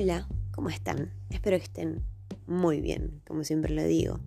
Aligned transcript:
Hola, 0.00 0.28
¿cómo 0.52 0.68
están? 0.68 1.10
Espero 1.28 1.56
que 1.56 1.64
estén 1.64 2.04
muy 2.46 2.80
bien, 2.80 3.20
como 3.26 3.42
siempre 3.42 3.74
lo 3.74 3.82
digo. 3.82 4.20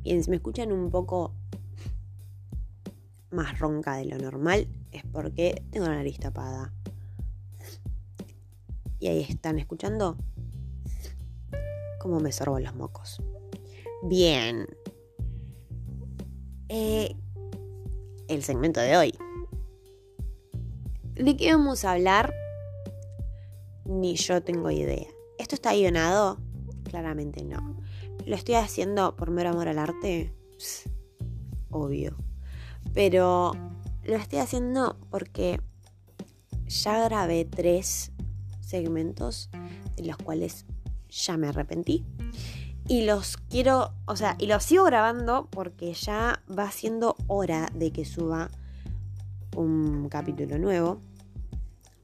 Bien, 0.00 0.24
si 0.24 0.30
me 0.30 0.36
escuchan 0.36 0.72
un 0.72 0.90
poco 0.90 1.34
más 3.30 3.58
ronca 3.58 3.96
de 3.96 4.06
lo 4.06 4.16
normal, 4.16 4.66
es 4.92 5.02
porque 5.12 5.62
tengo 5.72 5.88
la 5.88 5.96
nariz 5.96 6.18
tapada. 6.18 6.72
Y 8.98 9.08
ahí 9.08 9.20
están 9.20 9.58
escuchando 9.58 10.16
cómo 11.98 12.18
me 12.20 12.32
sorbo 12.32 12.58
los 12.58 12.74
mocos. 12.74 13.20
Bien. 14.04 14.66
Eh, 16.70 17.14
el 18.26 18.42
segmento 18.42 18.80
de 18.80 18.96
hoy. 18.96 19.14
¿De 21.14 21.36
qué 21.36 21.52
vamos 21.52 21.84
a 21.84 21.92
hablar? 21.92 22.39
Ni 23.90 24.14
yo 24.14 24.40
tengo 24.40 24.70
idea. 24.70 25.08
¿Esto 25.36 25.56
está 25.56 25.74
guionado? 25.74 26.38
Claramente 26.84 27.42
no. 27.42 27.76
¿Lo 28.24 28.36
estoy 28.36 28.54
haciendo 28.54 29.16
por 29.16 29.32
mero 29.32 29.50
amor 29.50 29.66
al 29.66 29.80
arte? 29.80 30.32
obvio. 31.70 32.16
Pero 32.94 33.52
lo 34.04 34.16
estoy 34.16 34.38
haciendo 34.38 34.96
porque 35.10 35.60
ya 36.66 37.04
grabé 37.04 37.44
tres 37.44 38.12
segmentos 38.60 39.50
de 39.96 40.04
los 40.04 40.16
cuales 40.18 40.66
ya 41.08 41.36
me 41.36 41.48
arrepentí. 41.48 42.06
Y 42.86 43.04
los 43.04 43.36
quiero, 43.36 43.92
o 44.06 44.14
sea, 44.14 44.36
y 44.38 44.46
los 44.46 44.62
sigo 44.64 44.84
grabando 44.84 45.48
porque 45.50 45.94
ya 45.94 46.42
va 46.48 46.70
siendo 46.70 47.16
hora 47.26 47.68
de 47.74 47.92
que 47.92 48.04
suba 48.04 48.50
un 49.56 50.08
capítulo 50.08 50.58
nuevo. 50.58 51.00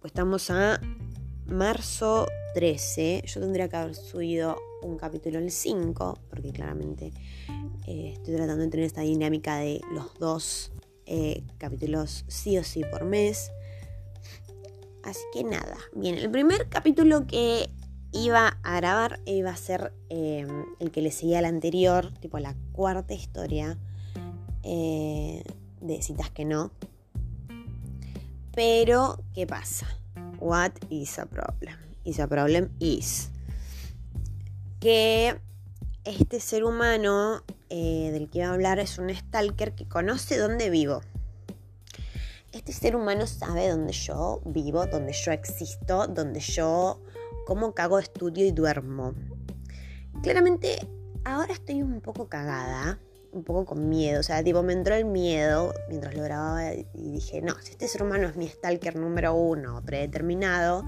Pues 0.00 0.10
estamos 0.10 0.50
a 0.50 0.80
marzo 1.48 2.26
13. 2.54 3.22
Yo 3.26 3.40
tendría 3.40 3.68
que 3.68 3.76
haber 3.76 3.94
subido 3.94 4.56
un 4.82 4.96
capítulo 4.96 5.38
el 5.38 5.50
5, 5.50 6.18
porque 6.28 6.52
claramente 6.52 7.12
eh, 7.86 8.12
estoy 8.14 8.34
tratando 8.34 8.64
de 8.64 8.70
tener 8.70 8.86
esta 8.86 9.02
dinámica 9.02 9.56
de 9.58 9.80
los 9.92 10.14
dos 10.18 10.72
eh, 11.06 11.44
capítulos 11.58 12.24
sí 12.28 12.58
o 12.58 12.64
sí 12.64 12.82
por 12.90 13.04
mes. 13.04 13.50
Así 15.02 15.22
que 15.32 15.44
nada, 15.44 15.76
bien, 15.94 16.16
el 16.16 16.30
primer 16.30 16.68
capítulo 16.68 17.26
que 17.26 17.70
iba 18.12 18.58
a 18.62 18.76
grabar 18.80 19.20
iba 19.24 19.50
a 19.50 19.56
ser 19.56 19.92
eh, 20.08 20.46
el 20.80 20.90
que 20.90 21.00
le 21.00 21.12
seguía 21.12 21.38
al 21.38 21.44
anterior, 21.44 22.12
tipo 22.20 22.38
la 22.38 22.56
cuarta 22.72 23.14
historia 23.14 23.78
de 24.62 26.02
citas 26.02 26.30
que 26.30 26.44
no. 26.44 26.72
Pero, 28.52 29.22
¿qué 29.32 29.46
pasa? 29.46 29.86
What 30.38 30.72
is 30.90 31.18
a 31.18 31.26
problem? 31.26 31.76
Is 32.04 32.20
a 32.20 32.28
problem 32.28 32.70
is 32.78 33.30
que 34.80 35.40
este 36.04 36.40
ser 36.40 36.64
humano 36.64 37.42
eh, 37.68 38.10
del 38.12 38.28
que 38.30 38.38
iba 38.38 38.48
a 38.48 38.52
hablar 38.52 38.78
es 38.78 38.98
un 38.98 39.10
stalker 39.14 39.74
que 39.74 39.88
conoce 39.88 40.38
dónde 40.38 40.70
vivo. 40.70 41.00
Este 42.52 42.72
ser 42.72 42.96
humano 42.96 43.26
sabe 43.26 43.68
dónde 43.68 43.92
yo 43.92 44.40
vivo, 44.44 44.86
dónde 44.86 45.12
yo 45.12 45.32
existo, 45.32 46.06
dónde 46.06 46.40
yo 46.40 47.02
cómo 47.46 47.74
cago, 47.74 47.98
estudio 47.98 48.46
y 48.46 48.50
duermo. 48.50 49.14
Claramente 50.22 50.78
ahora 51.24 51.52
estoy 51.52 51.82
un 51.82 52.00
poco 52.00 52.28
cagada 52.28 52.98
un 53.36 53.44
poco 53.44 53.64
con 53.64 53.88
miedo. 53.88 54.20
O 54.20 54.22
sea, 54.22 54.42
tipo, 54.42 54.62
me 54.62 54.72
entró 54.72 54.94
el 54.94 55.04
miedo 55.04 55.74
mientras 55.88 56.14
lo 56.14 56.22
grababa 56.22 56.74
y 56.74 56.86
dije, 56.94 57.42
no, 57.42 57.54
si 57.60 57.72
este 57.72 57.86
ser 57.86 58.02
humano 58.02 58.26
es 58.28 58.36
mi 58.36 58.48
stalker 58.48 58.96
número 58.96 59.34
uno, 59.34 59.82
predeterminado, 59.84 60.84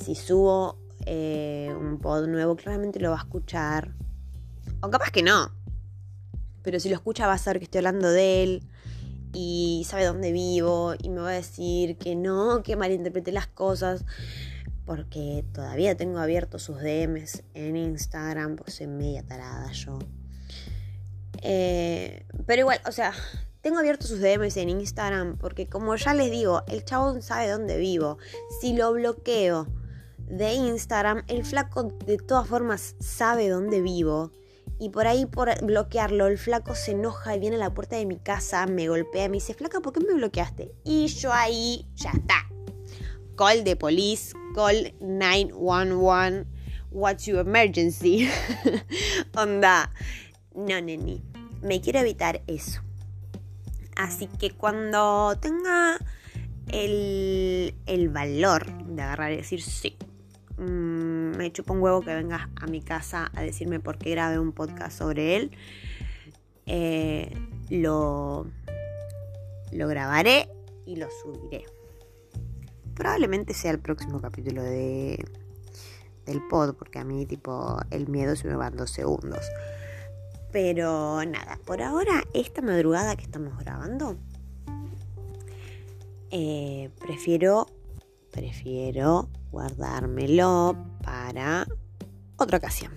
si 0.00 0.14
subo 0.14 0.78
eh, 1.06 1.74
un 1.78 1.98
pod 1.98 2.26
nuevo, 2.28 2.54
claramente 2.56 3.00
lo 3.00 3.10
va 3.10 3.16
a 3.16 3.20
escuchar. 3.20 3.94
O 4.80 4.90
capaz 4.90 5.10
que 5.10 5.22
no. 5.22 5.50
Pero 6.62 6.78
si 6.78 6.88
lo 6.88 6.94
escucha 6.94 7.26
va 7.26 7.34
a 7.34 7.38
saber 7.38 7.58
que 7.58 7.64
estoy 7.64 7.78
hablando 7.78 8.10
de 8.10 8.42
él 8.42 8.62
y 9.32 9.84
sabe 9.88 10.04
dónde 10.04 10.32
vivo 10.32 10.94
y 11.02 11.08
me 11.08 11.20
va 11.20 11.30
a 11.30 11.32
decir 11.32 11.96
que 11.96 12.14
no, 12.14 12.62
que 12.62 12.76
malinterprete 12.76 13.32
las 13.32 13.46
cosas. 13.46 14.04
Porque 14.84 15.44
todavía 15.52 15.96
tengo 15.96 16.18
abiertos 16.18 16.62
sus 16.62 16.78
DMs 16.80 17.42
en 17.52 17.76
Instagram, 17.76 18.56
pues 18.56 18.74
soy 18.74 18.86
media 18.86 19.22
tarada 19.22 19.70
yo. 19.72 19.98
Eh, 21.42 22.26
pero 22.46 22.60
igual, 22.60 22.80
o 22.86 22.92
sea, 22.92 23.12
tengo 23.60 23.78
abiertos 23.78 24.08
sus 24.08 24.20
DMs 24.20 24.56
en 24.56 24.70
Instagram 24.70 25.36
porque 25.38 25.66
como 25.66 25.94
ya 25.96 26.14
les 26.14 26.30
digo, 26.30 26.62
el 26.68 26.84
chabón 26.84 27.22
sabe 27.22 27.48
dónde 27.48 27.76
vivo. 27.76 28.18
Si 28.60 28.74
lo 28.74 28.92
bloqueo 28.92 29.66
de 30.18 30.54
Instagram, 30.54 31.24
el 31.28 31.44
flaco 31.44 31.84
de 32.06 32.18
todas 32.18 32.48
formas 32.48 32.96
sabe 33.00 33.48
dónde 33.48 33.80
vivo. 33.80 34.32
Y 34.80 34.90
por 34.90 35.08
ahí, 35.08 35.26
por 35.26 35.50
bloquearlo, 35.64 36.28
el 36.28 36.38
flaco 36.38 36.76
se 36.76 36.92
enoja 36.92 37.34
y 37.34 37.40
viene 37.40 37.56
a 37.56 37.58
la 37.58 37.74
puerta 37.74 37.96
de 37.96 38.06
mi 38.06 38.16
casa, 38.16 38.64
me 38.66 38.88
golpea, 38.88 39.28
me 39.28 39.34
dice, 39.34 39.54
flaca, 39.54 39.80
¿por 39.80 39.92
qué 39.92 40.00
me 40.00 40.14
bloqueaste? 40.14 40.72
Y 40.84 41.08
yo 41.08 41.32
ahí, 41.32 41.88
ya 41.96 42.10
está. 42.10 42.46
Call 43.36 43.64
the 43.64 43.74
police, 43.74 44.32
call 44.54 44.92
911, 45.00 46.46
what's 46.90 47.26
your 47.26 47.40
emergency? 47.40 48.30
Onda, 49.36 49.92
no, 50.58 50.80
neni, 50.80 51.22
me 51.62 51.80
quiero 51.80 52.00
evitar 52.00 52.42
eso. 52.48 52.80
Así 53.96 54.26
que 54.26 54.50
cuando 54.50 55.36
tenga 55.40 55.98
el, 56.66 58.10
valor 58.12 58.66
de 58.84 59.02
agarrar 59.02 59.32
y 59.32 59.36
decir 59.36 59.62
sí, 59.62 59.96
mm, 60.56 61.36
me 61.36 61.52
chupo 61.52 61.74
un 61.74 61.80
huevo 61.80 62.00
que 62.02 62.14
vengas 62.14 62.48
a 62.60 62.66
mi 62.66 62.82
casa 62.82 63.30
a 63.34 63.42
decirme 63.42 63.78
por 63.78 63.98
qué 63.98 64.10
grabé 64.10 64.38
un 64.40 64.52
podcast 64.52 64.98
sobre 64.98 65.36
él, 65.36 65.52
eh, 66.66 67.32
lo, 67.70 68.46
lo 69.70 69.88
grabaré 69.88 70.48
y 70.86 70.96
lo 70.96 71.06
subiré. 71.22 71.64
Probablemente 72.94 73.54
sea 73.54 73.70
el 73.70 73.78
próximo 73.78 74.20
capítulo 74.20 74.64
de, 74.64 75.24
del 76.26 76.42
pod, 76.48 76.74
porque 76.74 76.98
a 76.98 77.04
mí 77.04 77.26
tipo 77.26 77.78
el 77.90 78.08
miedo 78.08 78.34
se 78.34 78.48
me 78.48 78.56
va 78.56 78.66
en 78.66 78.76
dos 78.76 78.90
segundos. 78.90 79.44
Pero 80.50 81.24
nada, 81.24 81.58
por 81.64 81.82
ahora, 81.82 82.24
esta 82.32 82.62
madrugada 82.62 83.16
que 83.16 83.24
estamos 83.24 83.58
grabando, 83.58 84.16
eh, 86.30 86.90
prefiero, 86.98 87.66
prefiero 88.30 89.28
guardármelo 89.50 90.76
para 91.02 91.66
otra 92.36 92.58
ocasión. 92.58 92.92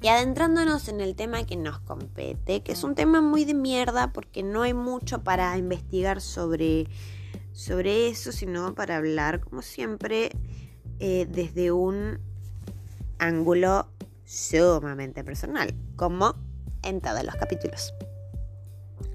Y 0.00 0.08
adentrándonos 0.08 0.88
en 0.88 1.00
el 1.00 1.16
tema 1.16 1.44
que 1.44 1.56
nos 1.56 1.80
compete, 1.80 2.62
que 2.62 2.72
es 2.72 2.84
un 2.84 2.94
tema 2.94 3.20
muy 3.20 3.44
de 3.44 3.54
mierda 3.54 4.12
porque 4.12 4.42
no 4.42 4.62
hay 4.62 4.72
mucho 4.72 5.24
para 5.24 5.56
investigar 5.58 6.20
sobre, 6.20 6.86
sobre 7.52 8.08
eso, 8.08 8.30
sino 8.30 8.74
para 8.74 8.96
hablar, 8.96 9.40
como 9.40 9.60
siempre, 9.60 10.30
eh, 11.00 11.26
desde 11.28 11.72
un 11.72 12.20
ángulo 13.18 13.88
sumamente 14.28 15.24
personal, 15.24 15.74
como 15.96 16.34
en 16.82 17.00
todos 17.00 17.24
los 17.24 17.34
capítulos. 17.36 17.94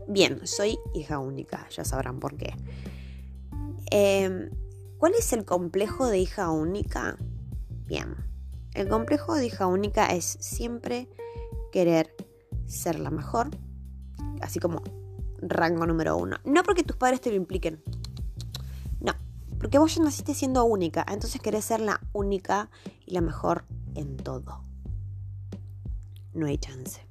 Bien, 0.08 0.46
soy 0.48 0.80
hija 0.96 1.20
única, 1.20 1.68
ya 1.70 1.86
sabrán 1.86 2.20
por 2.20 2.36
qué. 2.36 2.56
Em, 3.92 4.50
¿Cuál 4.98 5.14
es 5.14 5.32
el 5.34 5.46
complejo 5.46 6.08
de 6.08 6.18
hija 6.18 6.50
única? 6.50 7.18
Bien, 7.86 8.16
el 8.74 8.88
complejo 8.88 9.36
de 9.36 9.46
hija 9.46 9.68
única 9.68 10.08
es 10.08 10.26
siempre 10.40 11.08
querer 11.72 12.16
ser 12.66 13.00
la 13.00 13.12
mejor, 13.12 13.52
así 14.42 14.60
como 14.60 14.82
rango 15.38 15.86
número 15.86 16.18
uno. 16.18 16.38
No 16.44 16.64
porque 16.64 16.84
tus 16.84 16.96
padres 16.98 17.22
te 17.22 17.30
lo 17.30 17.36
impliquen, 17.36 17.84
no, 19.00 19.14
porque 19.60 19.78
vos 19.78 19.94
ya 19.94 20.02
naciste 20.02 20.34
siendo 20.34 20.64
única, 20.66 21.06
entonces 21.08 21.40
querés 21.40 21.66
ser 21.66 21.82
la 21.82 22.02
única 22.14 22.72
y 23.06 23.14
la 23.14 23.22
mejor 23.22 23.66
en 23.94 24.18
todo 24.18 24.73
no 26.34 26.46
hay 26.46 26.58
chance. 26.58 27.02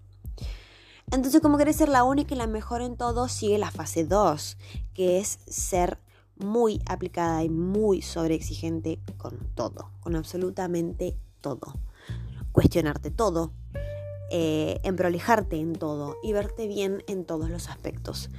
Entonces, 1.11 1.41
como 1.43 1.59
querés 1.59 1.77
ser 1.77 1.89
la 1.89 2.05
única 2.05 2.35
y 2.35 2.39
la 2.39 2.47
mejor 2.47 2.81
en 2.81 2.97
todo, 2.97 3.29
sigue 3.29 3.59
la 3.59 3.71
fase 3.71 4.05
2, 4.05 4.57
que 4.95 5.19
es 5.19 5.39
ser 5.47 5.99
muy 6.37 6.81
aplicada 6.87 7.45
y 7.45 7.51
muy 7.51 8.03
sobreexigente 8.03 8.99
con 9.19 9.39
todo, 9.55 9.91
con 10.01 10.17
absolutamente 10.17 11.17
todo. 11.41 11.75
Cuestionarte 12.53 13.11
todo, 13.11 13.53
eh, 14.31 14.81
en 14.83 15.75
todo 15.75 16.17
y 16.23 16.33
verte 16.33 16.67
bien 16.67 17.05
en 17.07 17.25
todos 17.25 17.51
los 17.51 17.69
aspectos. 17.69 18.31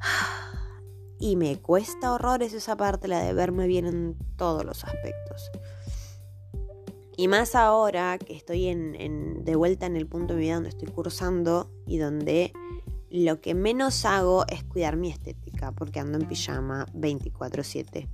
Y 1.20 1.34
me 1.34 1.60
cuesta 1.60 2.12
horrores 2.12 2.52
esa 2.52 2.76
parte, 2.76 3.08
la 3.08 3.18
de 3.18 3.32
verme 3.32 3.66
bien 3.66 3.86
en 3.86 4.16
todos 4.36 4.64
los 4.64 4.84
aspectos. 4.84 5.50
Y 7.18 7.26
más 7.26 7.56
ahora 7.56 8.16
que 8.16 8.32
estoy 8.32 8.68
en, 8.68 9.44
de 9.44 9.56
vuelta 9.56 9.86
en 9.86 9.96
el 9.96 10.06
punto 10.06 10.34
de 10.34 10.38
mi 10.38 10.44
vida 10.44 10.54
donde 10.54 10.68
estoy 10.68 10.86
cursando 10.86 11.68
y 11.84 11.98
donde 11.98 12.52
lo 13.10 13.40
que 13.40 13.54
menos 13.54 14.04
hago 14.04 14.46
es 14.46 14.62
cuidar 14.62 14.96
mi 14.96 15.10
estética, 15.10 15.72
porque 15.72 15.98
ando 15.98 16.16
en 16.16 16.28
pijama 16.28 16.86
24/7. 16.94 18.06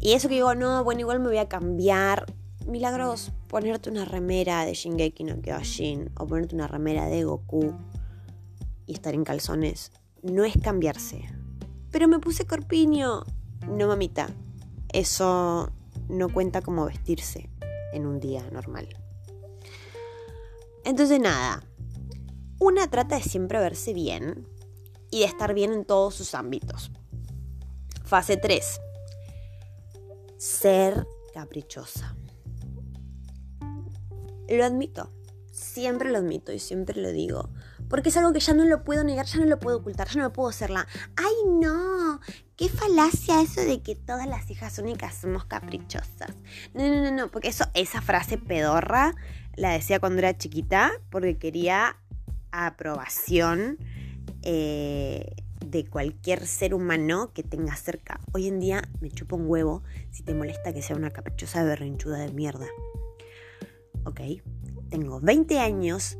Y 0.00 0.12
eso 0.14 0.30
que 0.30 0.36
digo, 0.36 0.54
no, 0.54 0.82
bueno, 0.84 1.00
igual 1.00 1.20
me 1.20 1.28
voy 1.28 1.36
a 1.36 1.50
cambiar. 1.50 2.24
milagros 2.66 3.30
ponerte 3.48 3.90
una 3.90 4.06
remera 4.06 4.64
de 4.64 4.72
Shingeki 4.72 5.24
no 5.24 5.42
Kyojin 5.42 6.12
o 6.16 6.26
ponerte 6.26 6.54
una 6.54 6.68
remera 6.68 7.04
de 7.08 7.24
Goku 7.24 7.74
y 8.86 8.94
estar 8.94 9.12
en 9.12 9.24
calzones 9.24 9.92
no 10.22 10.46
es 10.46 10.54
cambiarse. 10.56 11.28
Pero 11.90 12.08
me 12.08 12.20
puse 12.20 12.46
corpiño. 12.46 13.24
No, 13.68 13.86
mamita. 13.86 14.30
Eso 14.94 15.70
no 16.08 16.30
cuenta 16.30 16.62
como 16.62 16.86
vestirse 16.86 17.51
en 17.92 18.06
un 18.06 18.20
día 18.20 18.48
normal. 18.50 18.88
Entonces 20.84 21.20
nada, 21.20 21.64
una 22.58 22.88
trata 22.88 23.16
de 23.16 23.22
siempre 23.22 23.58
verse 23.58 23.92
bien 23.92 24.46
y 25.10 25.20
de 25.20 25.26
estar 25.26 25.54
bien 25.54 25.72
en 25.72 25.84
todos 25.84 26.14
sus 26.14 26.34
ámbitos. 26.34 26.90
Fase 28.04 28.36
3. 28.36 28.80
Ser 30.36 31.06
caprichosa. 31.32 32.16
Lo 34.48 34.64
admito, 34.64 35.10
siempre 35.50 36.10
lo 36.10 36.18
admito 36.18 36.52
y 36.52 36.58
siempre 36.58 37.00
lo 37.00 37.10
digo. 37.10 37.48
Porque 37.88 38.08
es 38.08 38.16
algo 38.16 38.32
que 38.32 38.40
ya 38.40 38.54
no 38.54 38.64
lo 38.64 38.84
puedo 38.84 39.04
negar, 39.04 39.26
ya 39.26 39.38
no 39.38 39.46
lo 39.46 39.58
puedo 39.58 39.78
ocultar, 39.78 40.08
ya 40.08 40.20
no 40.20 40.32
puedo 40.32 40.48
hacerla. 40.48 40.86
¡Ay, 41.16 41.34
no! 41.46 42.20
¡Qué 42.62 42.68
falacia 42.68 43.42
eso 43.42 43.60
de 43.60 43.82
que 43.82 43.96
todas 43.96 44.28
las 44.28 44.48
hijas 44.48 44.78
únicas 44.78 45.16
somos 45.16 45.44
caprichosas! 45.46 46.30
No, 46.74 46.86
no, 46.86 47.02
no, 47.02 47.10
no, 47.10 47.28
porque 47.28 47.48
eso, 47.48 47.64
esa 47.74 48.00
frase 48.00 48.38
pedorra 48.38 49.16
la 49.56 49.72
decía 49.72 49.98
cuando 49.98 50.20
era 50.20 50.38
chiquita 50.38 50.92
porque 51.10 51.38
quería 51.38 51.96
aprobación 52.52 53.78
eh, 54.42 55.34
de 55.66 55.86
cualquier 55.86 56.46
ser 56.46 56.72
humano 56.72 57.32
que 57.34 57.42
tenga 57.42 57.74
cerca. 57.74 58.20
Hoy 58.32 58.46
en 58.46 58.60
día 58.60 58.88
me 59.00 59.10
chupo 59.10 59.34
un 59.34 59.48
huevo 59.48 59.82
si 60.12 60.22
te 60.22 60.32
molesta 60.32 60.72
que 60.72 60.82
sea 60.82 60.94
una 60.94 61.10
caprichosa 61.10 61.64
berrinchuda 61.64 62.18
de 62.18 62.32
mierda. 62.32 62.68
¿ok? 64.04 64.20
Tengo 64.88 65.18
20 65.18 65.58
años 65.58 66.16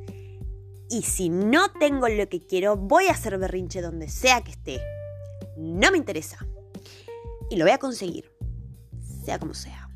y 0.91 1.03
si 1.03 1.29
no 1.29 1.71
tengo 1.71 2.09
lo 2.09 2.29
que 2.29 2.45
quiero, 2.45 2.77
voy 2.77 3.07
a 3.07 3.13
hacer 3.13 3.39
berrinche 3.39 3.81
donde 3.81 4.09
sea 4.09 4.41
que 4.41 4.51
esté. 4.51 4.81
No 5.57 5.91
me 5.91 5.99
interesa. 5.99 6.47
Y 7.51 7.57
lo 7.57 7.65
voy 7.65 7.73
a 7.73 7.79
conseguir, 7.79 8.31
sea 9.25 9.39
como 9.39 9.55
sea. 9.55 9.89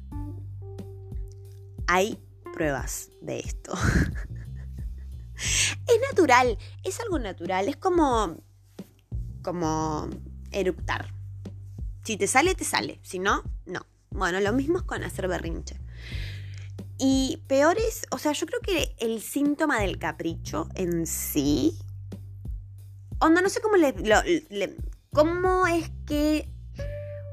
Hay 1.86 2.18
pruebas 2.52 3.10
de 3.20 3.38
esto. 3.40 3.72
es 5.34 6.00
natural, 6.10 6.58
es 6.84 7.00
algo 7.00 7.18
natural, 7.18 7.68
es 7.68 7.76
como 7.76 8.36
como 9.46 10.10
eruptar. 10.50 11.14
Si 12.02 12.16
te 12.16 12.26
sale, 12.26 12.56
te 12.56 12.64
sale, 12.64 12.98
si 13.02 13.20
no, 13.20 13.44
no. 13.64 13.86
Bueno, 14.10 14.40
lo 14.40 14.52
mismo 14.52 14.78
es 14.78 14.84
con 14.84 15.04
hacer 15.04 15.28
berrinche. 15.28 15.78
Y 16.98 17.42
peor 17.46 17.76
es, 17.78 18.06
o 18.10 18.18
sea, 18.18 18.32
yo 18.32 18.44
creo 18.46 18.60
que 18.60 18.96
el 18.98 19.22
síntoma 19.22 19.80
del 19.80 19.98
capricho 19.98 20.68
en 20.74 21.06
sí. 21.06 21.78
Onda, 23.20 23.40
no 23.40 23.48
sé 23.48 23.60
cómo 23.60 23.76
le, 23.76 23.94
cómo 25.12 25.66
es 25.66 25.90
que 26.06 26.50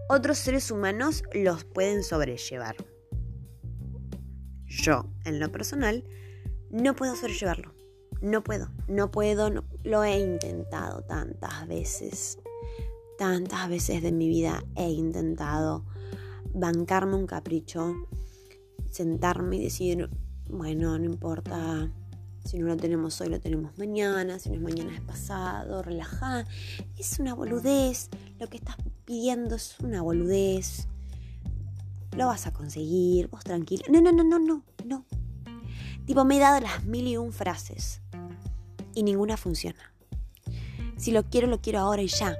otros 0.09 0.37
seres 0.37 0.71
humanos 0.71 1.23
los 1.33 1.63
pueden 1.63 2.03
sobrellevar. 2.03 2.75
Yo, 4.65 5.05
en 5.25 5.39
lo 5.39 5.51
personal, 5.51 6.03
no 6.69 6.95
puedo 6.95 7.15
sobrellevarlo. 7.15 7.73
No 8.21 8.43
puedo, 8.43 8.69
no 8.87 9.11
puedo, 9.11 9.49
no, 9.49 9.65
lo 9.83 10.03
he 10.03 10.19
intentado 10.19 11.01
tantas 11.03 11.67
veces. 11.67 12.39
Tantas 13.17 13.69
veces 13.69 14.01
de 14.01 14.11
mi 14.11 14.27
vida 14.27 14.63
he 14.75 14.89
intentado 14.89 15.85
bancarme 16.53 17.15
un 17.15 17.27
capricho 17.27 17.95
sentarme 18.93 19.57
y 19.57 19.63
decir, 19.63 20.09
bueno, 20.49 20.97
no 20.99 21.05
importa 21.05 21.91
si 22.43 22.57
no 22.59 22.67
lo 22.67 22.77
tenemos 22.77 23.19
hoy, 23.21 23.29
lo 23.29 23.39
tenemos 23.39 23.77
mañana, 23.77 24.37
si 24.37 24.49
no 24.49 24.55
es 24.55 24.61
mañana 24.61 24.93
es 24.93 25.01
pasado, 25.01 25.81
relajá. 25.81 26.45
Es 26.97 27.19
una 27.19 27.33
boludez, 27.33 28.09
lo 28.39 28.47
que 28.47 28.57
estás 28.57 28.75
pidiendo 29.05 29.55
es 29.55 29.79
una 29.79 30.01
boludez. 30.01 30.87
Lo 32.17 32.27
vas 32.27 32.45
a 32.45 32.53
conseguir, 32.53 33.27
vos 33.29 33.43
tranquilo. 33.43 33.83
No, 33.89 34.01
no, 34.01 34.11
no, 34.11 34.23
no, 34.23 34.39
no, 34.39 34.63
no. 34.85 35.05
Tipo, 36.05 36.25
me 36.25 36.37
he 36.37 36.39
dado 36.39 36.59
las 36.59 36.83
mil 36.83 37.07
y 37.07 37.17
un 37.17 37.31
frases 37.31 38.01
y 38.93 39.03
ninguna 39.03 39.37
funciona. 39.37 39.93
Si 40.97 41.11
lo 41.11 41.23
quiero, 41.23 41.47
lo 41.47 41.61
quiero 41.61 41.79
ahora 41.79 42.01
y 42.01 42.07
ya. 42.07 42.35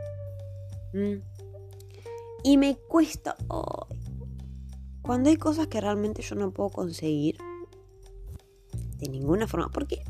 ¿Mm? 0.94 1.22
Y 2.44 2.58
me 2.58 2.76
cuesta, 2.76 3.38
cuando 5.02 5.30
hay 5.30 5.38
cosas 5.38 5.68
que 5.68 5.80
realmente 5.80 6.22
yo 6.22 6.36
no 6.36 6.52
puedo 6.52 6.70
conseguir, 6.70 7.38
de 8.98 9.10
ninguna 9.10 9.48
forma, 9.48 9.70
porque, 9.70 10.04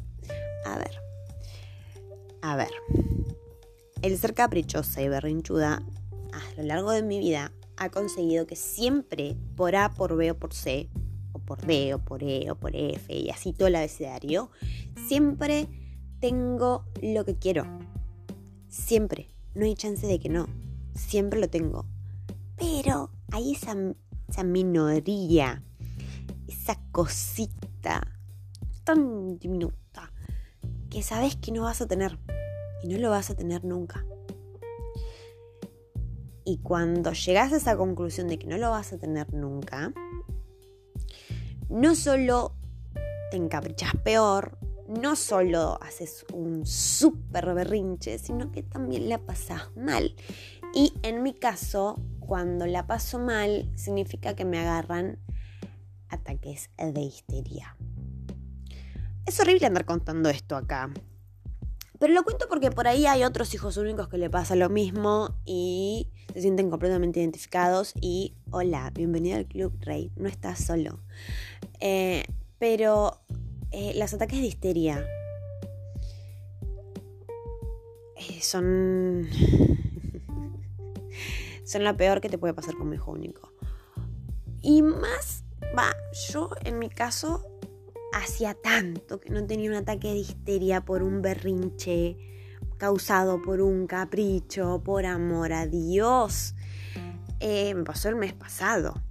a 0.65 0.77
ver, 0.77 0.91
a 2.41 2.55
ver, 2.55 2.71
el 4.01 4.17
ser 4.17 4.33
caprichosa 4.33 5.01
y 5.01 5.09
berrinchuda 5.09 5.83
a 6.31 6.61
lo 6.61 6.63
largo 6.63 6.91
de 6.91 7.03
mi 7.03 7.19
vida 7.19 7.51
ha 7.77 7.89
conseguido 7.89 8.47
que 8.47 8.55
siempre, 8.55 9.35
por 9.55 9.75
A, 9.75 9.93
por 9.93 10.15
B 10.15 10.31
o 10.31 10.37
por 10.37 10.53
C, 10.53 10.89
o 11.31 11.39
por 11.39 11.61
D, 11.61 11.93
o 11.93 11.99
por 11.99 12.23
E, 12.23 12.49
o 12.51 12.55
por 12.55 12.75
F, 12.75 13.13
y 13.13 13.29
así 13.29 13.53
todo 13.53 13.67
el 13.67 13.75
abecedario, 13.75 14.51
siempre 15.07 15.67
tengo 16.19 16.85
lo 17.01 17.25
que 17.25 17.35
quiero. 17.35 17.65
Siempre. 18.69 19.29
No 19.55 19.65
hay 19.65 19.75
chance 19.75 20.07
de 20.07 20.19
que 20.19 20.29
no. 20.29 20.47
Siempre 20.95 21.39
lo 21.39 21.47
tengo. 21.47 21.85
Pero 22.55 23.11
hay 23.31 23.51
esa 23.51 23.75
esa 24.33 24.43
minoría, 24.43 25.63
esa 26.47 26.79
cosita 26.91 28.12
tan 28.83 29.37
diminuta 29.39 30.11
que 30.89 31.01
sabes 31.01 31.35
que 31.35 31.51
no 31.51 31.63
vas 31.63 31.81
a 31.81 31.87
tener 31.87 32.19
y 32.83 32.87
no 32.87 32.97
lo 32.97 33.09
vas 33.09 33.29
a 33.29 33.35
tener 33.35 33.63
nunca. 33.63 34.05
Y 36.45 36.57
cuando 36.57 37.13
llegas 37.13 37.53
a 37.53 37.57
esa 37.57 37.77
conclusión 37.77 38.27
de 38.27 38.37
que 38.37 38.47
no 38.47 38.57
lo 38.57 38.69
vas 38.69 38.91
a 38.91 38.97
tener 38.97 39.33
nunca, 39.33 39.93
no 41.69 41.95
solo 41.95 42.55
te 43.31 43.37
encaprichas 43.37 43.93
peor, 44.03 44.57
no 44.87 45.15
solo 45.15 45.79
haces 45.81 46.25
un 46.33 46.65
súper 46.65 47.53
berrinche, 47.53 48.19
sino 48.19 48.51
que 48.51 48.63
también 48.63 49.09
la 49.09 49.19
pasas 49.19 49.75
mal. 49.75 50.15
Y 50.75 50.93
en 51.03 51.23
mi 51.23 51.33
caso, 51.33 51.99
cuando 52.19 52.65
la 52.65 52.85
paso 52.87 53.19
mal, 53.19 53.71
significa 53.75 54.35
que 54.35 54.45
me 54.45 54.59
agarran 54.59 55.19
ataques 56.09 56.69
de 56.77 57.01
histeria. 57.01 57.75
Es 59.25 59.39
horrible 59.39 59.65
andar 59.65 59.85
contando 59.85 60.29
esto 60.29 60.57
acá. 60.57 60.91
Pero 61.97 62.13
lo 62.13 62.23
cuento 62.23 62.47
porque 62.49 62.71
por 62.71 62.87
ahí 62.87 63.05
hay 63.05 63.23
otros 63.23 63.53
hijos 63.53 63.77
únicos 63.77 64.09
que 64.09 64.17
le 64.17 64.29
pasa 64.29 64.57
lo 64.57 64.69
mismo 64.69 65.39
y 65.45 66.09
se 66.33 66.41
sienten 66.41 66.69
completamente 66.69 67.21
identificados. 67.21 67.93
Y 68.01 68.35
hola, 68.51 68.91
bienvenido 68.93 69.37
al 69.37 69.45
Club 69.45 69.77
Rey, 69.79 70.11
no 70.17 70.27
estás 70.27 70.59
solo. 70.59 70.99
Eh, 71.79 72.25
pero 72.59 73.21
eh, 73.71 73.93
los 73.97 74.13
ataques 74.13 74.39
de 74.39 74.47
histeria 74.47 75.07
eh, 78.17 78.41
son 78.41 79.29
son 81.63 81.85
la 81.85 81.95
peor 81.95 82.19
que 82.19 82.27
te 82.27 82.37
puede 82.37 82.53
pasar 82.53 82.75
como 82.75 82.93
hijo 82.93 83.11
único. 83.11 83.53
Y 84.61 84.81
más, 84.81 85.45
va, 85.77 85.95
yo 86.29 86.49
en 86.65 86.77
mi 86.77 86.89
caso 86.89 87.52
hacía 88.13 88.53
tanto 88.53 89.19
que 89.19 89.29
no 89.31 89.45
tenía 89.45 89.69
un 89.69 89.75
ataque 89.75 90.09
de 90.09 90.19
histeria 90.19 90.85
por 90.85 91.03
un 91.03 91.21
berrinche 91.21 92.17
causado 92.77 93.41
por 93.41 93.61
un 93.61 93.87
capricho, 93.87 94.81
por 94.83 95.05
amor 95.05 95.53
a 95.53 95.65
Dios. 95.67 96.55
Eh, 97.39 97.73
me 97.73 97.83
pasó 97.83 98.09
el 98.09 98.15
mes 98.15 98.33
pasado. 98.33 99.01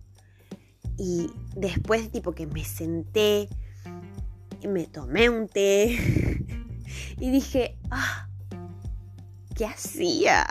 Y 0.98 1.30
después, 1.56 2.10
tipo, 2.10 2.32
que 2.32 2.46
me 2.46 2.64
senté, 2.64 3.48
me 4.66 4.86
tomé 4.86 5.28
un 5.28 5.48
té 5.48 5.98
y 7.18 7.30
dije, 7.30 7.78
ah, 7.90 8.28
¿qué 9.56 9.64
hacía? 9.64 10.46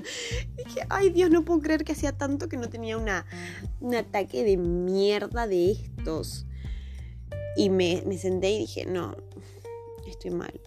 dije, 0.56 0.86
ay 0.90 1.10
Dios, 1.10 1.30
no 1.30 1.44
puedo 1.44 1.60
creer 1.60 1.84
que 1.84 1.92
hacía 1.92 2.12
tanto 2.12 2.48
que 2.48 2.56
no 2.56 2.68
tenía 2.68 2.96
una, 2.96 3.26
un 3.80 3.94
ataque 3.94 4.44
de 4.44 4.56
mierda 4.56 5.46
de 5.46 5.72
estos. 5.72 6.46
Y 7.56 7.70
me, 7.70 8.02
senté 8.18 8.50
y 8.50 8.58
dije, 8.60 8.86
no, 8.86 9.16
estoy 10.06 10.30
mal. 10.30 10.60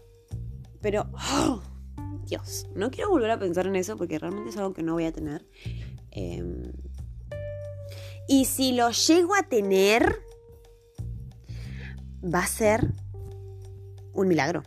Pero, 0.81 1.07
oh, 1.13 1.61
Dios, 2.25 2.67
no 2.75 2.91
quiero 2.91 3.09
volver 3.09 3.31
a 3.31 3.39
pensar 3.39 3.67
en 3.67 3.75
eso 3.75 3.97
porque 3.97 4.19
realmente 4.19 4.49
es 4.49 4.57
algo 4.57 4.73
que 4.73 4.83
no 4.83 4.93
voy 4.93 5.05
a 5.05 5.11
tener. 5.11 5.45
Em, 6.11 6.71
y 8.27 8.45
si 8.45 8.73
lo 8.73 8.91
llego 8.91 9.35
a 9.35 9.43
tener, 9.43 10.21
va 12.23 12.39
a 12.39 12.47
ser 12.47 12.87
un 14.13 14.27
milagro. 14.27 14.63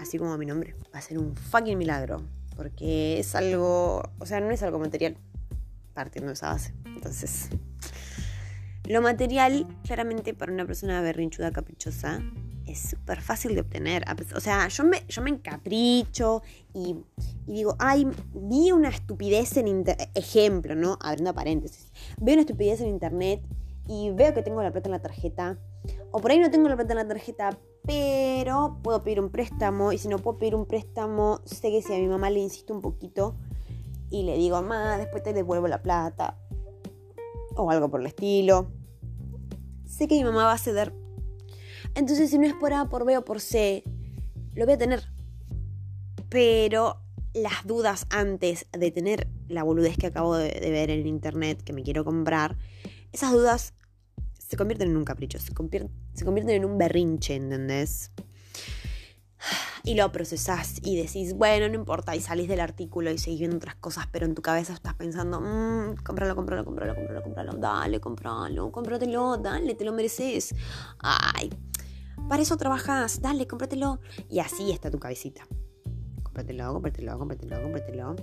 Así 0.00 0.18
como 0.18 0.36
mi 0.36 0.46
nombre. 0.46 0.74
Va 0.94 0.98
a 0.98 1.02
ser 1.02 1.18
un 1.18 1.36
fucking 1.36 1.78
milagro 1.78 2.22
porque 2.56 3.18
es 3.18 3.34
algo, 3.34 4.02
o 4.18 4.26
sea, 4.26 4.40
no 4.40 4.50
es 4.50 4.62
algo 4.62 4.78
material, 4.78 5.16
partiendo 5.94 6.28
de 6.28 6.34
esa 6.34 6.50
base. 6.50 6.74
Entonces, 6.84 7.48
Lo 8.84 9.00
material, 9.00 9.66
claramente 9.84 10.34
para 10.34 10.52
una 10.52 10.66
persona 10.66 11.00
berrinchuda 11.00 11.52
caprichosa, 11.52 12.20
es 12.66 12.80
súper 12.80 13.20
fácil 13.20 13.54
de 13.54 13.60
obtener. 13.60 14.04
O 14.34 14.40
sea, 14.40 14.68
yo 14.68 14.84
me, 14.84 15.04
yo 15.08 15.22
me 15.22 15.30
encapricho 15.30 16.42
y, 16.74 16.96
digo, 17.46 17.76
ay, 17.78 18.08
vi 18.34 18.72
una 18.72 18.88
estupidez 18.88 19.56
en 19.56 19.68
internet. 19.68 20.10
Ejemplo, 20.14 20.74
¿no? 20.74 20.98
Abriendo 21.00 21.34
paréntesis. 21.34 21.92
Veo 22.20 22.34
una 22.34 22.42
estupidez 22.42 22.80
en 22.80 22.88
internet 22.88 23.42
y 23.88 24.10
veo 24.10 24.34
que 24.34 24.42
tengo 24.42 24.62
la 24.62 24.72
plata 24.72 24.88
en 24.88 24.92
la 24.92 25.02
tarjeta. 25.02 25.58
O 26.10 26.20
por 26.20 26.30
ahí 26.30 26.38
no 26.38 26.50
tengo 26.50 26.68
la 26.68 26.76
plata 26.76 26.92
en 26.92 26.98
la 26.98 27.08
tarjeta, 27.08 27.58
pero 27.84 28.78
puedo 28.82 29.02
pedir 29.02 29.20
un 29.20 29.30
préstamo. 29.30 29.92
Y 29.92 29.98
si 29.98 30.08
no 30.08 30.18
puedo 30.18 30.38
pedir 30.38 30.54
un 30.54 30.66
préstamo, 30.66 31.40
sé 31.44 31.70
que 31.70 31.82
si 31.82 31.94
a 31.94 31.98
mi 31.98 32.08
mamá 32.08 32.30
le 32.30 32.40
insisto 32.40 32.74
un 32.74 32.80
poquito 32.80 33.36
y 34.10 34.24
le 34.24 34.36
digo, 34.36 34.60
mamá, 34.60 34.98
después 34.98 35.22
te 35.22 35.32
devuelvo 35.32 35.68
la 35.68 35.82
plata. 35.82 36.36
O 37.56 37.70
algo 37.70 37.90
por 37.90 38.00
el 38.00 38.06
estilo. 38.06 38.70
Sé 39.84 40.08
que 40.08 40.14
mi 40.16 40.24
mamá 40.24 40.44
va 40.44 40.52
a 40.52 40.58
ceder 40.58 40.92
entonces, 41.94 42.30
si 42.30 42.38
no 42.38 42.46
es 42.46 42.54
por 42.54 42.72
A, 42.72 42.88
por 42.88 43.04
B 43.04 43.16
o 43.18 43.24
por 43.24 43.40
C, 43.40 43.82
lo 44.54 44.64
voy 44.64 44.74
a 44.74 44.78
tener. 44.78 45.02
Pero 46.28 47.02
las 47.34 47.66
dudas 47.66 48.06
antes 48.10 48.66
de 48.72 48.90
tener 48.90 49.28
la 49.48 49.62
boludez 49.62 49.96
que 49.96 50.06
acabo 50.06 50.36
de, 50.36 50.48
ver 50.70 50.90
en 50.90 51.06
internet 51.06 51.62
que 51.62 51.72
me 51.72 51.82
quiero 51.82 52.04
comprar, 52.04 52.56
esas 53.12 53.32
dudas 53.32 53.74
se 54.38 54.56
convierten 54.56 54.90
en 54.90 54.96
un 54.96 55.04
capricho, 55.04 55.38
se, 55.38 55.46
se 55.46 56.24
convierten 56.24 56.56
en 56.56 56.64
un 56.64 56.78
berrinche, 56.78 57.34
¿entendés? 57.34 58.10
Y 59.84 59.94
lo 59.96 60.12
procesás 60.12 60.76
y 60.84 60.96
decís, 60.96 61.34
bueno, 61.34 61.68
no 61.68 61.74
importa, 61.74 62.14
y 62.14 62.20
salís 62.20 62.46
del 62.46 62.60
artículo 62.60 63.10
y 63.10 63.18
seguís 63.18 63.40
viendo 63.40 63.56
otras 63.56 63.74
cosas, 63.74 64.06
pero 64.12 64.26
en 64.26 64.34
tu 64.34 64.40
cabeza 64.40 64.72
estás 64.72 64.94
pensando, 64.94 65.40
mmm, 65.40 65.96
cómpralo, 66.04 66.36
cómpralo, 66.36 66.64
cómpralo, 66.64 66.94
cómpralo, 66.94 67.22
cómpralo, 67.22 67.52
dale, 67.54 68.00
cómpralo, 68.00 68.70
cómpratelo, 68.70 69.38
dale, 69.38 69.74
te 69.74 69.84
lo 69.84 69.92
mereces. 69.92 70.54
Ay, 71.00 71.50
para 72.28 72.42
eso 72.42 72.56
trabajas, 72.56 73.20
dale, 73.20 73.46
cómpratelo. 73.46 74.00
Y 74.28 74.38
así 74.38 74.70
está 74.70 74.90
tu 74.90 74.98
cabecita. 74.98 75.42
Cómpratelo, 76.22 76.72
cómpratelo, 76.72 77.18
cómpratelo, 77.18 77.62
cómpratelo. 77.62 78.16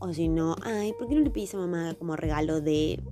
O 0.00 0.12
si 0.12 0.28
no, 0.28 0.56
ay, 0.62 0.92
¿por 0.98 1.08
qué 1.08 1.14
no 1.14 1.20
le 1.20 1.30
pides 1.30 1.54
a 1.54 1.58
mamá 1.58 1.94
como 1.94 2.16
regalo 2.16 2.60
de 2.60 3.02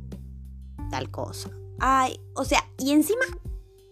tal 0.90 1.10
cosa? 1.10 1.50
Ay, 1.78 2.18
o 2.34 2.44
sea, 2.44 2.60
y 2.78 2.92
encima 2.92 3.24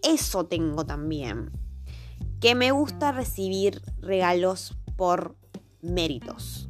eso 0.01 0.45
tengo 0.45 0.85
también. 0.85 1.51
Que 2.45 2.53
me 2.53 2.69
gusta 2.69 3.11
recibir 3.11 3.81
regalos 3.97 4.77
por 4.95 5.35
méritos. 5.81 6.69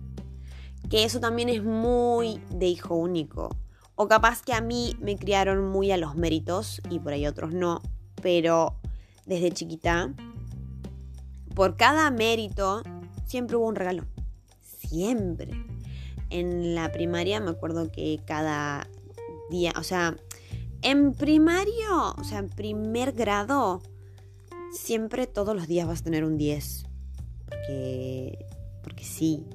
Que 0.89 1.03
eso 1.03 1.19
también 1.19 1.49
es 1.49 1.65
muy 1.65 2.39
de 2.49 2.67
hijo 2.67 2.95
único. 2.95 3.49
O 3.95 4.07
capaz 4.07 4.41
que 4.41 4.53
a 4.53 4.61
mí 4.61 4.95
me 5.01 5.17
criaron 5.17 5.69
muy 5.69 5.91
a 5.91 5.97
los 5.97 6.15
méritos 6.15 6.81
y 6.89 6.99
por 6.99 7.11
ahí 7.11 7.27
otros 7.27 7.51
no. 7.51 7.81
Pero 8.21 8.79
desde 9.25 9.51
chiquita, 9.51 10.13
por 11.53 11.75
cada 11.75 12.09
mérito 12.09 12.81
siempre 13.25 13.57
hubo 13.57 13.67
un 13.67 13.75
regalo. 13.75 14.05
Siempre. 14.61 15.51
En 16.29 16.73
la 16.73 16.89
primaria 16.93 17.41
me 17.41 17.51
acuerdo 17.51 17.91
que 17.91 18.21
cada 18.25 18.87
día, 19.49 19.73
o 19.77 19.83
sea, 19.83 20.15
en 20.83 21.13
primario, 21.13 22.13
o 22.17 22.23
sea, 22.23 22.39
en 22.39 22.47
primer 22.47 23.11
grado, 23.11 23.81
siempre 24.75 25.27
todos 25.27 25.55
los 25.55 25.67
días 25.67 25.87
vas 25.87 26.01
a 26.01 26.03
tener 26.03 26.23
un 26.23 26.37
10. 26.37 26.85
Porque, 27.47 28.45
porque 28.83 29.03
sí, 29.03 29.45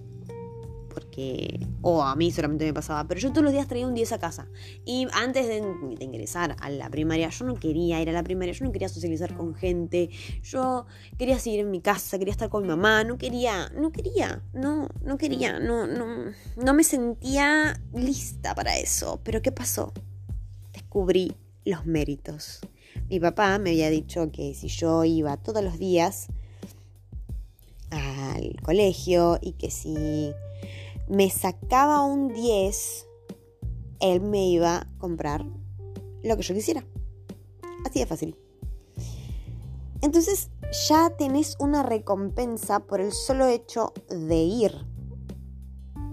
porque, 0.91 1.67
o 1.81 2.03
a 2.03 2.15
mí 2.17 2.31
solamente 2.31 2.65
me 2.65 2.75
pasaba, 2.75 3.07
pero 3.07 3.21
yo 3.21 3.31
todos 3.31 3.45
los 3.45 3.53
días 3.53 3.67
traía 3.69 3.87
un 3.87 3.95
10 3.95 4.13
a 4.13 4.19
casa. 4.19 4.49
Y 4.85 5.07
antes 5.13 5.47
de, 5.47 5.63
ingresar 6.01 6.57
a 6.61 6.71
la 6.71 6.91
primaria, 6.91 7.29
yo 7.31 7.45
no 7.45 7.55
quería 7.55 8.01
ir 8.03 8.09
a 8.11 8.13
la 8.13 8.23
primaria, 8.23 8.53
yo 8.53 8.65
no 8.65 8.73
quería 8.73 8.89
socializar 8.89 9.35
con 9.37 9.55
gente, 9.55 10.11
yo 10.43 10.87
quería 11.17 11.39
seguir 11.39 11.61
en 11.61 11.71
mi 11.71 11.81
casa, 11.81 12.19
quería 12.19 12.33
estar 12.33 12.49
con 12.49 12.63
mi 12.63 12.69
mamá, 12.69 13.05
no 13.05 13.17
quería, 13.17 13.71
no 13.75 13.93
quería, 13.93 14.43
no, 14.53 14.89
no 15.03 15.17
quería, 15.17 15.59
no, 15.59 15.87
no, 15.87 16.33
no 16.57 16.75
me 16.75 16.85
sentía 16.85 17.81
lista 17.95 18.55
para 18.55 18.77
eso. 18.77 19.21
Pero 19.25 19.43
¿qué 19.43 19.53
pasó? 19.53 19.93
Descubrí 20.73 21.33
los 21.65 21.87
méritos. 21.87 22.61
Mi 23.09 23.21
papá 23.21 23.59
me 23.59 23.71
había 23.71 23.91
dicho 23.91 24.31
que 24.31 24.55
si 24.55 24.69
yo 24.69 25.05
iba 25.05 25.37
todos 25.37 25.63
los 25.63 25.79
días 25.79 26.29
al 27.91 28.57
colegio 28.63 29.39
y 29.41 29.53
que 29.53 29.71
si 29.71 30.33
me 31.09 31.29
sacaba 31.29 32.03
un 32.05 32.33
10, 32.33 33.07
él 34.01 34.21
me 34.21 34.49
iba 34.49 34.77
a 34.77 34.87
comprar 34.99 35.45
lo 36.23 36.37
que 36.37 36.43
yo 36.43 36.55
quisiera. 36.55 36.85
Así 37.85 37.99
de 37.99 38.07
fácil. 38.07 38.37
Entonces 40.03 40.51
ya 40.89 41.11
tenés 41.11 41.57
una 41.59 41.83
recompensa 41.83 42.81
por 42.81 43.01
el 43.01 43.13
solo 43.13 43.47
hecho 43.47 43.93
de 44.09 44.37
ir. 44.37 44.73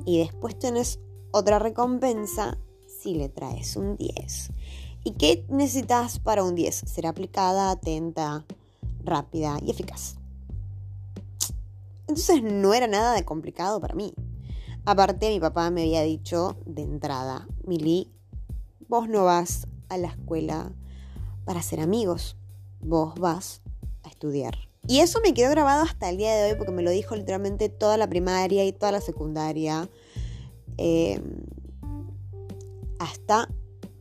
Y 0.06 0.20
después 0.20 0.58
tenés 0.58 1.00
otra 1.32 1.60
recompensa 1.60 2.58
si 2.88 3.14
le 3.14 3.30
traes 3.30 3.76
un 3.76 3.98
10. 3.98 4.52
¿Y 5.08 5.12
qué 5.12 5.46
necesitas 5.48 6.20
para 6.20 6.44
un 6.44 6.54
10? 6.54 6.84
Ser 6.86 7.08
aplicada, 7.08 7.72
atenta, 7.72 8.44
rápida 9.06 9.58
y 9.66 9.72
eficaz. 9.72 10.18
Entonces 12.10 12.44
no 12.44 12.74
era 12.74 12.88
nada 12.88 13.14
de 13.14 13.24
complicado 13.24 13.80
para 13.80 13.96
mí. 13.96 14.14
Aparte, 14.84 15.30
mi 15.30 15.40
papá 15.40 15.72
me 15.72 15.84
había 15.84 16.02
dicho 16.02 16.58
de 16.66 16.82
entrada, 16.82 17.48
Mili, 17.66 18.12
vos 18.90 19.08
no 19.08 19.24
vas 19.24 19.68
a 19.88 19.98
la 19.98 20.10
escuela 20.10 20.74
para 21.46 21.62
ser 21.62 21.80
amigos, 21.80 22.36
vos 22.82 23.16
vas 23.18 23.62
a 24.04 24.10
estudiar. 24.10 24.58
Y 24.90 25.00
eso 25.00 25.22
me 25.24 25.34
quedó 25.34 25.52
grabado 25.52 25.84
hasta 25.84 26.10
el 26.10 26.18
día 26.18 26.36
de 26.36 26.52
hoy 26.52 26.58
porque 26.58 26.74
me 26.74 26.84
lo 26.84 26.92
dijo 26.92 27.16
literalmente 27.16 27.70
toda 27.70 27.96
la 27.96 28.10
primaria 28.10 28.66
y 28.66 28.74
toda 28.74 28.92
la 28.92 29.00
secundaria. 29.00 29.90
Em, 30.76 31.46
hasta 33.00 33.48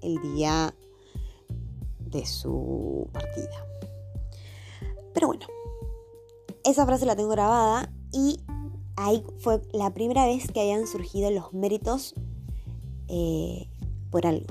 el 0.03 0.21
día 0.21 0.75
de 2.07 2.27
su 2.27 3.09
partida. 3.13 3.67
Pero 5.13 5.29
bueno, 5.29 5.47
esa 6.65 6.85
frase 6.85 7.07
la 7.07 7.17
tengo 7.17 7.31
grabada 7.31 7.93
y 8.13 8.41
ahí 8.97 9.25
fue 9.39 9.63
la 9.73 9.93
primera 9.95 10.27
vez 10.27 10.51
que 10.51 10.61
habían 10.61 10.87
surgido 10.87 11.31
los 11.31 11.53
méritos 11.53 12.15
eh, 13.09 13.69
por 14.11 14.27
algo. 14.27 14.47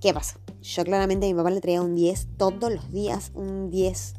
¿Qué 0.00 0.12
pasa? 0.12 0.38
Yo 0.62 0.84
claramente 0.84 1.26
a 1.26 1.28
mi 1.28 1.34
papá 1.34 1.50
le 1.50 1.60
traía 1.60 1.82
un 1.82 1.94
10 1.94 2.28
todos 2.36 2.72
los 2.72 2.90
días, 2.90 3.32
un 3.34 3.70
10. 3.70 4.14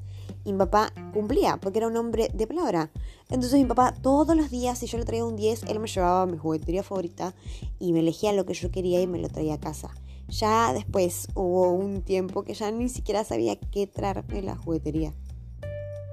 Y 0.45 0.51
mi 0.51 0.57
papá 0.57 0.91
cumplía, 1.13 1.57
porque 1.57 1.79
era 1.79 1.87
un 1.87 1.95
hombre 1.95 2.29
de 2.33 2.47
palabra. 2.47 2.91
Entonces 3.29 3.59
mi 3.59 3.65
papá 3.65 3.93
todos 3.93 4.35
los 4.35 4.49
días, 4.49 4.79
si 4.79 4.87
yo 4.87 4.97
le 4.97 5.05
traía 5.05 5.25
un 5.25 5.35
10, 5.35 5.63
él 5.63 5.79
me 5.79 5.87
llevaba 5.87 6.23
a 6.23 6.25
mi 6.25 6.37
juguetería 6.37 6.83
favorita 6.83 7.33
y 7.79 7.93
me 7.93 7.99
elegía 7.99 8.33
lo 8.33 8.45
que 8.45 8.53
yo 8.53 8.71
quería 8.71 9.01
y 9.01 9.07
me 9.07 9.19
lo 9.19 9.29
traía 9.29 9.55
a 9.55 9.59
casa. 9.59 9.91
Ya 10.39 10.73
después 10.73 11.27
hubo 11.35 11.71
un 11.73 12.01
tiempo 12.01 12.43
que 12.43 12.55
ya 12.55 12.71
ni 12.71 12.89
siquiera 12.89 13.23
sabía 13.23 13.55
qué 13.55 13.85
traerme 13.85 14.41
la 14.41 14.55
juguetería. 14.55 15.13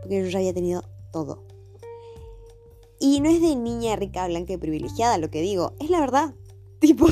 Porque 0.01 0.23
yo 0.23 0.29
ya 0.29 0.41
había 0.41 0.53
tenido 0.53 0.85
todo. 1.11 1.43
Y 2.99 3.21
no 3.21 3.31
es 3.31 3.41
de 3.41 3.57
niña 3.57 3.97
rica, 3.97 4.27
blanca 4.29 4.53
y 4.53 4.59
privilegiada 4.59 5.17
lo 5.17 5.31
que 5.31 5.41
digo, 5.41 5.73
es 5.81 5.89
la 5.89 6.01
verdad. 6.01 6.35
Tipo, 6.81 7.07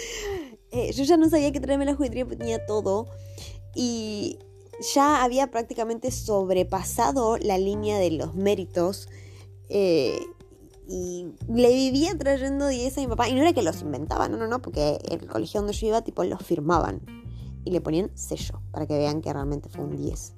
eh, 0.70 0.92
yo 0.92 1.04
ya 1.04 1.16
no 1.16 1.28
sabía 1.30 1.52
qué 1.52 1.60
traerme 1.60 1.86
la 1.86 1.94
juguetería 1.94 2.24
porque 2.24 2.36
tenía 2.36 2.66
todo. 2.66 3.06
Y 3.74 4.38
ya 4.94 5.24
había 5.24 5.50
prácticamente 5.50 6.10
sobrepasado 6.10 7.38
la 7.38 7.56
línea 7.56 7.98
de 7.98 8.10
los 8.10 8.34
méritos. 8.34 9.08
Eh, 9.70 10.20
y 10.86 11.26
le 11.48 11.72
vivía 11.72 12.16
trayendo 12.16 12.68
10 12.68 12.98
a 12.98 13.00
mi 13.00 13.06
papá. 13.06 13.28
Y 13.28 13.34
no 13.34 13.40
era 13.42 13.52
que 13.52 13.62
los 13.62 13.80
inventaban, 13.82 14.32
no, 14.32 14.38
no, 14.38 14.46
no, 14.46 14.60
porque 14.60 14.98
el 15.10 15.26
colegio 15.26 15.60
donde 15.60 15.72
yo 15.72 15.86
iba, 15.86 16.02
tipo, 16.02 16.24
los 16.24 16.42
firmaban. 16.42 17.00
Y 17.64 17.70
le 17.70 17.80
ponían 17.80 18.10
sello 18.14 18.60
para 18.70 18.86
que 18.86 18.98
vean 18.98 19.22
que 19.22 19.32
realmente 19.32 19.68
fue 19.68 19.84
un 19.84 19.96
10. 19.96 20.34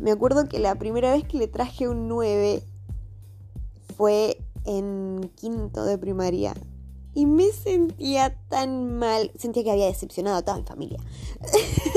Me 0.00 0.10
acuerdo 0.10 0.48
que 0.48 0.58
la 0.58 0.74
primera 0.74 1.12
vez 1.12 1.24
que 1.24 1.38
le 1.38 1.48
traje 1.48 1.88
un 1.88 2.08
9 2.08 2.62
fue 3.96 4.38
en 4.64 5.30
quinto 5.36 5.84
de 5.84 5.96
primaria. 5.96 6.54
Y 7.14 7.26
me 7.26 7.50
sentía 7.50 8.38
tan 8.48 8.98
mal. 8.98 9.32
Sentía 9.36 9.64
que 9.64 9.70
había 9.70 9.86
decepcionado 9.86 10.36
a 10.36 10.42
toda 10.42 10.58
mi 10.58 10.64
familia. 10.64 10.98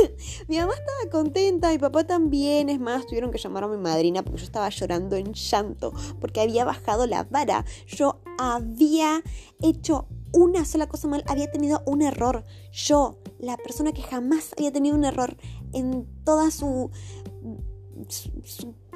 mi 0.47 0.57
mamá 0.57 0.73
estaba 0.73 1.11
contenta, 1.11 1.69
mi 1.71 1.77
papá 1.77 2.03
también. 2.05 2.69
Es 2.69 2.79
más, 2.79 3.05
tuvieron 3.05 3.31
que 3.31 3.37
llamar 3.37 3.63
a 3.63 3.67
mi 3.67 3.77
madrina 3.77 4.23
porque 4.23 4.39
yo 4.39 4.45
estaba 4.45 4.69
llorando 4.69 5.15
en 5.15 5.33
llanto. 5.33 5.93
Porque 6.19 6.41
había 6.41 6.65
bajado 6.65 7.07
la 7.07 7.23
vara. 7.23 7.65
Yo 7.87 8.21
había 8.37 9.21
hecho 9.61 10.07
una 10.31 10.65
sola 10.65 10.87
cosa 10.87 11.07
mal. 11.07 11.23
Había 11.27 11.51
tenido 11.51 11.81
un 11.85 12.01
error. 12.01 12.43
Yo, 12.71 13.19
la 13.39 13.57
persona 13.57 13.91
que 13.91 14.01
jamás 14.01 14.53
había 14.57 14.71
tenido 14.71 14.95
un 14.95 15.05
error 15.05 15.37
en 15.73 16.07
toda 16.23 16.51
su, 16.51 16.91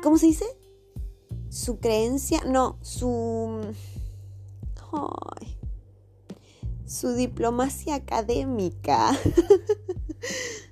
¿Cómo 0.01 0.17
se 0.17 0.27
dice? 0.27 0.45
su 1.49 1.79
creencia, 1.79 2.41
no, 2.45 2.77
su... 2.81 3.61
su 6.85 7.13
diplomacia 7.13 7.95
académica. 7.95 9.11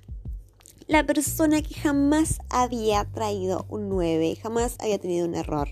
La 0.88 1.04
persona 1.04 1.62
que 1.62 1.74
jamás 1.74 2.38
había 2.48 3.04
traído 3.06 3.66
un 3.68 3.88
9, 3.88 4.38
jamás 4.40 4.76
había 4.78 5.00
tenido 5.00 5.26
un 5.26 5.34
error. 5.34 5.70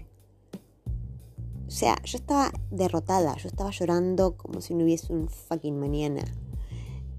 O 1.69 1.71
sea, 1.71 2.03
yo 2.05 2.19
estaba 2.19 2.51
derrotada, 2.73 3.37
yo 3.37 3.47
estaba 3.47 3.71
llorando 3.71 4.37
como 4.37 4.61
si 4.61 4.75
no 4.75 4.83
hubiese 4.83 5.13
un 5.13 5.29
fucking 5.29 5.79
mañana. 5.79 6.25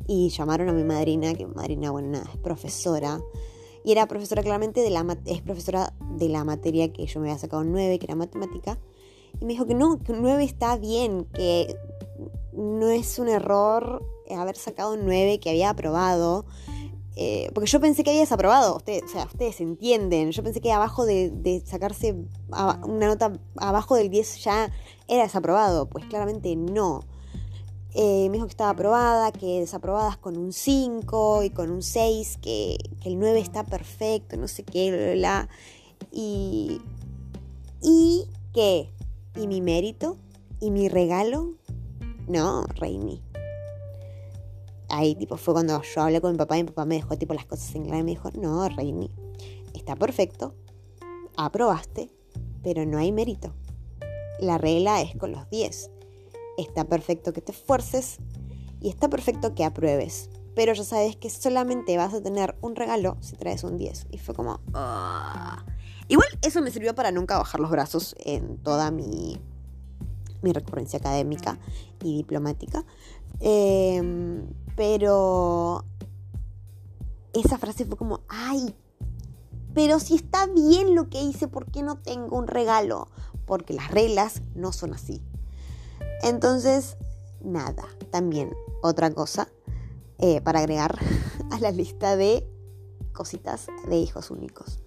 Y 0.08 0.28
llamaron 0.28 0.68
a 0.68 0.74
mi 0.74 0.84
madrina, 0.84 1.34
que 1.36 1.48
madrina, 1.48 1.90
bueno, 1.90 2.10
nada, 2.10 2.30
es 2.34 2.38
profesora. 2.38 3.22
Y 3.86 3.94
era 3.94 4.08
profesora 4.08 4.44
claramente 4.44 4.82
de 4.82 4.90
la, 4.90 5.18
es 5.25 5.42
profesora 5.42 5.94
de 6.18 6.28
la 6.28 6.44
materia 6.44 6.92
que 6.92 7.06
yo 7.06 7.22
me 7.22 7.30
había 7.30 7.40
sacado 7.40 7.62
un 7.62 7.72
9, 7.72 7.98
que 7.98 8.08
era 8.08 8.16
matemática. 8.16 8.78
Y 9.40 9.46
me 9.46 9.54
dijo 9.54 9.66
que 9.66 9.74
no, 9.74 10.04
que 10.04 10.12
un 10.12 10.22
9 10.22 10.44
está 10.44 10.75
bien, 10.75 11.28
que 11.34 11.78
no 12.52 12.90
es 12.90 13.20
un 13.20 13.30
error 13.30 14.06
haber 14.34 14.58
sacado 14.58 14.96
un 14.96 15.06
9 15.06 15.40
que 15.40 15.50
había 15.50 15.70
aprobado. 15.70 16.46
Eh, 17.17 17.50
porque 17.53 17.69
yo 17.69 17.79
pensé 17.79 18.03
que 18.03 18.10
había 18.10 18.22
desaprobado, 18.22 18.75
ustedes, 18.75 19.03
o 19.03 19.07
sea, 19.07 19.25
ustedes 19.25 19.62
entienden, 19.62 20.31
yo 20.31 20.43
pensé 20.43 20.60
que 20.60 20.74
abajo 20.74 21.05
de, 21.05 21.63
sacarse 21.65 22.13
una 22.50 23.07
nota 23.07 23.31
abajo 23.55 23.95
del 23.95 24.10
10 24.10 24.43
ya 24.43 24.69
era 25.07 25.24
desaprobado, 25.24 25.88
pues 25.88 26.05
claramente 26.05 26.55
no. 26.55 27.03
Eh, 27.93 28.27
me 28.29 28.34
dijo 28.34 28.48
que 28.48 28.51
estaba 28.51 28.72
aprobada, 28.72 29.31
que 29.31 29.62
desaprobadas 29.62 30.17
con 30.17 30.36
un 30.36 30.51
5 30.51 31.43
y 31.43 31.50
con 31.51 31.72
un 31.72 31.81
6, 31.81 32.39
que, 32.41 32.77
el 33.05 33.17
9 33.17 33.39
está 33.39 33.63
perfecto, 33.63 34.36
no 34.36 34.50
sé 34.50 34.63
qué, 34.63 34.91
bla, 34.91 35.05
bla, 35.05 35.13
bla. 35.13 35.50
Y, 36.12 36.81
y 37.81 38.25
que, 38.53 38.91
y 39.38 39.48
mi 39.48 39.62
mérito, 39.62 40.17
y 40.60 40.72
mi 40.72 40.89
regalo, 40.89 41.53
no, 42.27 42.65
Reini. 42.75 43.25
Ahí 44.89 45.15
tipo 45.15 45.38
fue 45.38 45.54
cuando 45.54 45.82
yo 45.82 46.01
hablé 46.01 46.22
con 46.22 46.32
mi 46.32 46.38
papá 46.38 46.58
y 46.58 46.63
mi 46.63 46.70
papá 46.70 46.86
me 46.86 46.96
dejó 46.96 47.18
tipo 47.18 47.34
las 47.34 47.46
cosas 47.46 47.74
en 47.75 47.86
claro 47.86 48.00
y 48.00 48.04
me 48.04 48.12
dijo, 48.12 48.30
no, 48.39 48.68
Reini, 48.70 49.10
está 49.74 49.96
perfecto, 49.96 50.56
aprobaste, 51.38 52.12
pero 52.63 52.86
no 52.86 52.98
hay 52.98 53.12
mérito. 53.12 53.54
La 54.39 54.58
regla 54.58 55.01
es 55.01 55.15
con 55.18 55.32
los 55.32 55.50
10. 55.50 55.92
Está 56.58 56.86
perfecto 56.86 57.34
que 57.34 57.42
te 57.42 57.51
esfuerces 57.51 58.18
y 58.82 58.89
está 58.89 59.10
perfecto 59.10 59.56
que 59.56 59.63
apruebes. 59.63 60.30
Pero 60.56 60.74
ya 60.74 60.84
sabes 60.84 61.18
que 61.18 61.30
solamente 61.30 61.98
vas 61.98 62.13
a 62.13 62.22
tener 62.22 62.56
un 62.62 62.75
regalo 62.75 63.18
si 63.20 63.36
traes 63.36 63.63
un 63.63 63.77
10. 63.77 64.08
Y 64.12 64.20
fue 64.20 64.34
como... 64.36 64.62
Ah". 64.74 65.65
Igual 66.08 66.27
eso 66.42 66.62
me 66.62 66.72
sirvió 66.72 66.94
para 66.96 67.12
nunca 67.12 67.38
bajar 67.38 67.60
los 67.60 67.72
brazos 67.72 68.15
en 68.20 68.58
toda 68.60 68.92
mi 68.92 69.42
mi 70.46 70.54
recurrencia 70.54 71.00
académica 71.00 71.58
y 72.01 72.15
diplomática. 72.15 72.86
Em, 73.39 74.48
pero 74.75 75.84
esa 77.34 77.58
frase 77.58 77.86
fue 77.86 77.98
como, 77.98 78.22
ay, 78.27 78.75
pero 79.74 80.00
si 80.00 80.15
está 80.15 80.48
bien 80.48 80.96
lo 80.96 81.10
que 81.10 81.22
hice, 81.22 81.48
¿por 81.48 81.70
qué 81.70 81.84
no 81.84 81.98
tengo 81.98 82.38
un 82.38 82.48
regalo? 82.48 83.10
Porque 83.46 83.74
las 83.74 83.92
reglas 83.92 84.42
no 84.56 84.72
son 84.72 84.94
así. 84.94 85.22
Entonces, 86.24 86.98
nada, 87.42 87.84
también 88.10 88.56
otra 88.82 89.12
cosa 89.12 89.50
eh, 90.18 90.42
para 90.42 90.60
agregar 90.60 90.98
a 91.51 91.60
la 91.60 91.72
lista 91.72 92.15
de 92.15 92.48
cositas 93.13 93.68
de 93.89 93.98
hijos 93.98 94.32
únicos. 94.32 94.80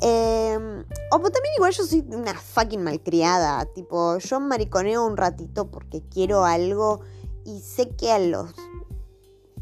Eh, 0.00 0.84
o 1.10 1.20
pues 1.20 1.32
también 1.32 1.54
igual 1.56 1.72
yo 1.72 1.84
soy 1.84 2.04
una 2.08 2.34
fucking 2.34 2.82
malcriada. 2.82 3.64
Tipo, 3.66 4.18
yo 4.18 4.40
mariconeo 4.40 5.04
un 5.04 5.16
ratito 5.16 5.70
porque 5.70 6.02
quiero 6.02 6.44
algo 6.44 7.00
y 7.48 7.60
sé 7.60 7.88
que 7.96 8.12
a 8.12 8.18
los 8.18 8.54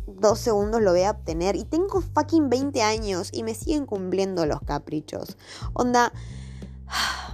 dos 0.07 0.41
segundos 0.41 0.83
lo 0.83 0.91
voy 0.91 1.03
a 1.03 1.13
obtener. 1.13 1.55
Y 1.55 1.65
tengo 1.65 2.01
fucking 2.01 2.51
20 2.51 2.83
años 2.83 3.31
y 3.33 3.45
me 3.45 3.55
siguen 3.55 3.87
cumpliendo 3.87 4.45
los 4.47 4.61
caprichos. 4.63 5.37
Onda... 5.73 6.13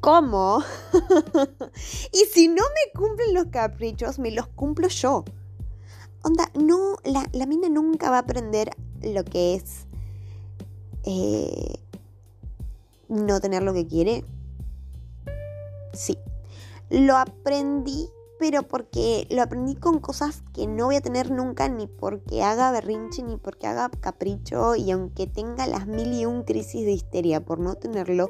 ¿Cómo? 0.00 0.62
y 2.12 2.18
si 2.26 2.48
no 2.48 2.62
me 2.62 2.98
cumplen 2.98 3.32
los 3.32 3.46
caprichos, 3.46 4.18
me 4.18 4.30
los 4.30 4.46
cumplo 4.48 4.88
yo. 4.88 5.24
Onda, 6.22 6.50
no, 6.54 6.96
la, 7.04 7.26
la 7.32 7.46
mina 7.46 7.70
nunca 7.70 8.10
va 8.10 8.16
a 8.16 8.20
aprender 8.20 8.70
lo 9.00 9.24
que 9.24 9.54
es 9.54 9.86
eh, 11.04 11.78
no 13.08 13.40
tener 13.40 13.62
lo 13.62 13.72
que 13.72 13.86
quiere? 13.86 14.24
Sí. 15.92 16.18
Lo 16.90 17.16
aprendí, 17.16 18.08
pero 18.46 18.62
porque 18.62 19.26
lo 19.30 19.40
aprendí 19.40 19.74
con 19.74 20.00
cosas 20.00 20.42
que 20.52 20.66
no 20.66 20.84
voy 20.84 20.96
a 20.96 21.00
tener 21.00 21.30
nunca, 21.30 21.66
ni 21.70 21.86
porque 21.86 22.42
haga 22.42 22.70
berrinche, 22.72 23.22
ni 23.22 23.38
porque 23.38 23.66
haga 23.66 23.88
capricho, 23.88 24.76
y 24.76 24.90
aunque 24.90 25.26
tenga 25.26 25.66
las 25.66 25.86
mil 25.86 26.12
y 26.12 26.26
un 26.26 26.42
crisis 26.42 26.84
de 26.84 26.92
histeria 26.92 27.42
por 27.42 27.58
no 27.58 27.74
tenerlo, 27.76 28.28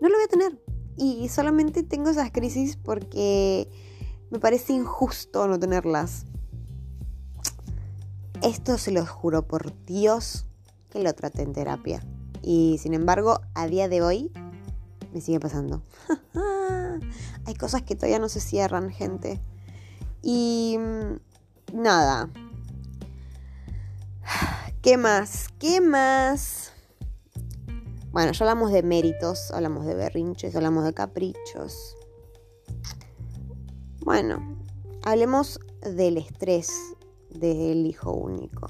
no 0.00 0.08
lo 0.08 0.14
voy 0.14 0.24
a 0.24 0.28
tener. 0.28 0.58
Y 0.96 1.28
solamente 1.28 1.82
tengo 1.82 2.08
esas 2.08 2.30
crisis 2.30 2.78
porque 2.78 3.68
me 4.30 4.38
parece 4.38 4.72
injusto 4.72 5.46
no 5.46 5.58
tenerlas. 5.58 6.24
Esto 8.42 8.78
se 8.78 8.90
lo 8.90 9.04
juro 9.04 9.46
por 9.46 9.84
Dios 9.84 10.46
que 10.88 11.02
lo 11.02 11.12
traté 11.12 11.42
en 11.42 11.52
terapia. 11.52 12.02
Y 12.40 12.78
sin 12.78 12.94
embargo, 12.94 13.42
a 13.52 13.66
día 13.66 13.90
de 13.90 14.00
hoy 14.00 14.32
me 15.12 15.20
sigue 15.20 15.40
pasando. 15.40 15.82
Hay 17.46 17.54
cosas 17.54 17.82
que 17.82 17.94
todavía 17.94 18.18
no 18.18 18.28
se 18.28 18.40
cierran, 18.40 18.90
gente. 18.90 19.40
Y 20.22 20.76
mm, 20.78 21.80
nada. 21.82 22.30
¿Qué 24.82 24.96
más? 24.96 25.48
¿Qué 25.58 25.80
más? 25.80 26.72
Bueno, 28.12 28.32
ya 28.32 28.44
hablamos 28.44 28.72
de 28.72 28.82
méritos, 28.82 29.50
hablamos 29.52 29.86
de 29.86 29.94
berrinches, 29.94 30.54
hablamos 30.54 30.84
de 30.84 30.92
caprichos. 30.92 31.96
Bueno, 34.04 34.58
hablemos 35.02 35.60
del 35.80 36.18
estrés 36.18 36.70
del 37.30 37.86
hijo 37.86 38.12
único. 38.12 38.68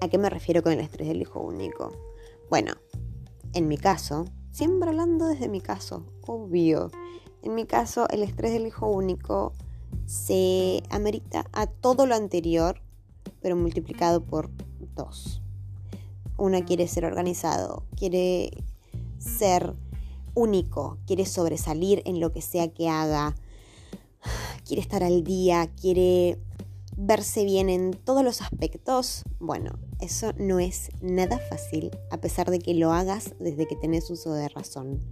¿A 0.00 0.08
qué 0.08 0.18
me 0.18 0.30
refiero 0.30 0.62
con 0.62 0.72
el 0.72 0.80
estrés 0.80 1.08
del 1.08 1.20
hijo 1.20 1.40
único? 1.40 1.92
Bueno, 2.48 2.72
en 3.52 3.68
mi 3.68 3.76
caso, 3.76 4.24
siempre 4.50 4.88
hablando 4.88 5.26
desde 5.26 5.48
mi 5.48 5.60
caso, 5.60 6.06
obvio. 6.30 6.90
En 7.42 7.54
mi 7.54 7.66
caso, 7.66 8.08
el 8.10 8.22
estrés 8.22 8.52
del 8.52 8.66
hijo 8.66 8.88
único 8.88 9.52
se 10.06 10.82
amerita 10.90 11.46
a 11.52 11.66
todo 11.66 12.06
lo 12.06 12.14
anterior, 12.14 12.80
pero 13.40 13.56
multiplicado 13.56 14.24
por 14.24 14.50
dos. 14.94 15.42
Una 16.36 16.64
quiere 16.64 16.86
ser 16.88 17.04
organizado, 17.04 17.84
quiere 17.96 18.50
ser 19.18 19.74
único, 20.34 20.98
quiere 21.06 21.26
sobresalir 21.26 22.02
en 22.04 22.20
lo 22.20 22.32
que 22.32 22.40
sea 22.40 22.68
que 22.68 22.88
haga, 22.88 23.34
quiere 24.64 24.82
estar 24.82 25.02
al 25.02 25.24
día, 25.24 25.70
quiere 25.80 26.38
verse 26.96 27.44
bien 27.44 27.68
en 27.68 27.92
todos 27.92 28.22
los 28.22 28.42
aspectos, 28.42 29.24
bueno, 29.38 29.78
eso 30.00 30.32
no 30.36 30.60
es 30.60 30.90
nada 31.00 31.38
fácil, 31.38 31.90
a 32.10 32.18
pesar 32.18 32.50
de 32.50 32.58
que 32.58 32.74
lo 32.74 32.92
hagas 32.92 33.34
desde 33.40 33.66
que 33.66 33.76
tenés 33.76 34.10
uso 34.10 34.32
de 34.32 34.48
razón. 34.48 35.02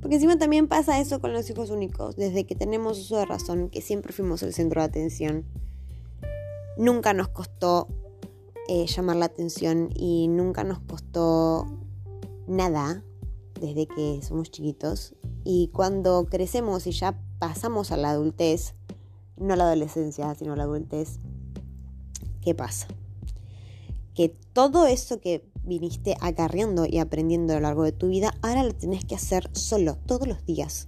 Porque 0.00 0.16
encima 0.16 0.38
también 0.38 0.66
pasa 0.66 1.00
eso 1.00 1.20
con 1.20 1.32
los 1.32 1.48
hijos 1.50 1.70
únicos, 1.70 2.16
desde 2.16 2.46
que 2.46 2.54
tenemos 2.54 2.98
uso 2.98 3.18
de 3.18 3.26
razón, 3.26 3.68
que 3.68 3.82
siempre 3.82 4.12
fuimos 4.12 4.42
el 4.42 4.54
centro 4.54 4.80
de 4.80 4.86
atención. 4.86 5.44
Nunca 6.78 7.12
nos 7.12 7.28
costó 7.28 7.88
eh, 8.68 8.86
llamar 8.86 9.16
la 9.16 9.26
atención 9.26 9.90
y 9.94 10.28
nunca 10.28 10.64
nos 10.64 10.78
costó 10.80 11.66
nada 12.46 13.04
desde 13.60 13.86
que 13.86 14.20
somos 14.22 14.50
chiquitos. 14.50 15.14
Y 15.44 15.68
cuando 15.68 16.26
crecemos 16.26 16.86
y 16.86 16.92
ya 16.92 17.20
pasamos 17.38 17.92
a 17.92 17.96
la 17.96 18.10
adultez, 18.10 18.74
no 19.36 19.56
la 19.56 19.64
adolescencia, 19.64 20.34
sino 20.34 20.56
la 20.56 20.64
adultez, 20.64 21.18
¿qué 22.42 22.54
pasa? 22.54 22.88
Que 24.14 24.28
todo 24.52 24.86
eso 24.86 25.20
que 25.20 25.49
viniste 25.64 26.16
acarreando 26.20 26.86
y 26.86 26.98
aprendiendo 26.98 27.52
a 27.52 27.56
lo 27.56 27.62
largo 27.62 27.84
de 27.84 27.92
tu 27.92 28.08
vida, 28.08 28.34
ahora 28.42 28.64
lo 28.64 28.74
tenés 28.74 29.04
que 29.04 29.14
hacer 29.14 29.48
solo, 29.52 29.96
todos 30.06 30.26
los 30.26 30.44
días 30.44 30.86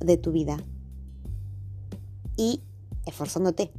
de 0.00 0.16
tu 0.16 0.32
vida. 0.32 0.58
Y 2.36 2.60
esforzándote, 3.06 3.72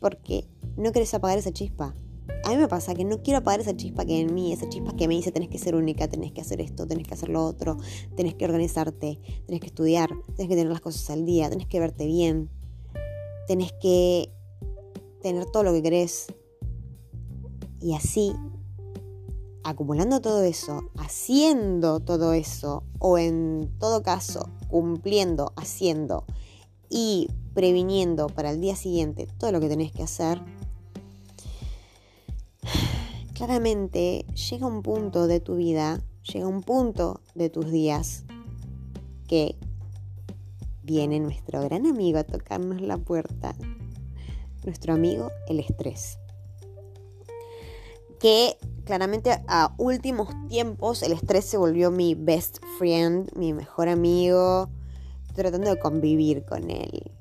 porque 0.00 0.44
no 0.76 0.92
querés 0.92 1.12
apagar 1.14 1.38
esa 1.38 1.52
chispa. 1.52 1.94
A 2.44 2.50
mí 2.50 2.56
me 2.56 2.68
pasa 2.68 2.94
que 2.94 3.04
no 3.04 3.22
quiero 3.22 3.38
apagar 3.38 3.60
esa 3.60 3.76
chispa 3.76 4.04
que 4.04 4.20
en 4.20 4.34
mí, 4.34 4.52
esa 4.52 4.68
chispa 4.68 4.94
que 4.96 5.08
me 5.08 5.14
dice 5.14 5.32
tenés 5.32 5.48
que 5.48 5.58
ser 5.58 5.74
única, 5.74 6.08
tenés 6.08 6.32
que 6.32 6.40
hacer 6.40 6.60
esto, 6.60 6.86
tenés 6.86 7.06
que 7.06 7.14
hacer 7.14 7.28
lo 7.28 7.44
otro, 7.44 7.76
tenés 8.16 8.34
que 8.34 8.44
organizarte, 8.44 9.20
tenés 9.46 9.60
que 9.60 9.66
estudiar, 9.66 10.10
tenés 10.36 10.48
que 10.48 10.56
tener 10.56 10.70
las 10.70 10.80
cosas 10.80 11.10
al 11.10 11.24
día, 11.24 11.50
tenés 11.50 11.66
que 11.66 11.80
verte 11.80 12.06
bien, 12.06 12.50
tenés 13.46 13.72
que 13.72 14.32
tener 15.22 15.46
todo 15.46 15.62
lo 15.62 15.72
que 15.72 15.82
querés. 15.82 16.26
Y 17.80 17.94
así, 17.94 18.32
acumulando 19.66 20.20
todo 20.20 20.44
eso, 20.44 20.84
haciendo 20.96 21.98
todo 21.98 22.32
eso, 22.32 22.84
o 23.00 23.18
en 23.18 23.68
todo 23.80 24.00
caso, 24.00 24.48
cumpliendo, 24.68 25.52
haciendo 25.56 26.24
y 26.88 27.28
previniendo 27.52 28.28
para 28.28 28.52
el 28.52 28.60
día 28.60 28.76
siguiente 28.76 29.26
todo 29.38 29.50
lo 29.50 29.58
que 29.58 29.68
tenés 29.68 29.90
que 29.90 30.04
hacer, 30.04 30.40
claramente 33.34 34.24
llega 34.50 34.68
un 34.68 34.82
punto 34.82 35.26
de 35.26 35.40
tu 35.40 35.56
vida, 35.56 36.00
llega 36.32 36.46
un 36.46 36.62
punto 36.62 37.20
de 37.34 37.50
tus 37.50 37.68
días 37.68 38.24
que 39.26 39.56
viene 40.84 41.18
nuestro 41.18 41.60
gran 41.62 41.86
amigo 41.86 42.20
a 42.20 42.24
tocarnos 42.24 42.80
la 42.80 42.98
puerta. 42.98 43.56
Nuestro 44.64 44.94
amigo 44.94 45.32
el 45.48 45.58
estrés. 45.58 46.18
Que 48.18 48.56
claramente 48.84 49.42
a 49.48 49.74
últimos 49.78 50.28
tiempos 50.48 51.02
el 51.02 51.12
estrés 51.12 51.44
se 51.44 51.58
volvió 51.58 51.90
mi 51.90 52.14
best 52.14 52.58
friend, 52.78 53.36
mi 53.36 53.52
mejor 53.52 53.88
amigo, 53.88 54.70
tratando 55.34 55.68
de 55.68 55.78
convivir 55.78 56.44
con 56.46 56.70
él. 56.70 57.12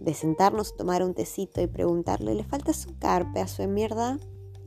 De 0.00 0.14
sentarnos, 0.14 0.76
tomar 0.76 1.02
un 1.04 1.14
tecito 1.14 1.60
y 1.60 1.68
preguntarle, 1.68 2.34
¿le 2.34 2.44
falta 2.44 2.72
azúcar, 2.72 3.32
pedazo 3.32 3.62
de 3.62 3.68
mierda? 3.68 4.18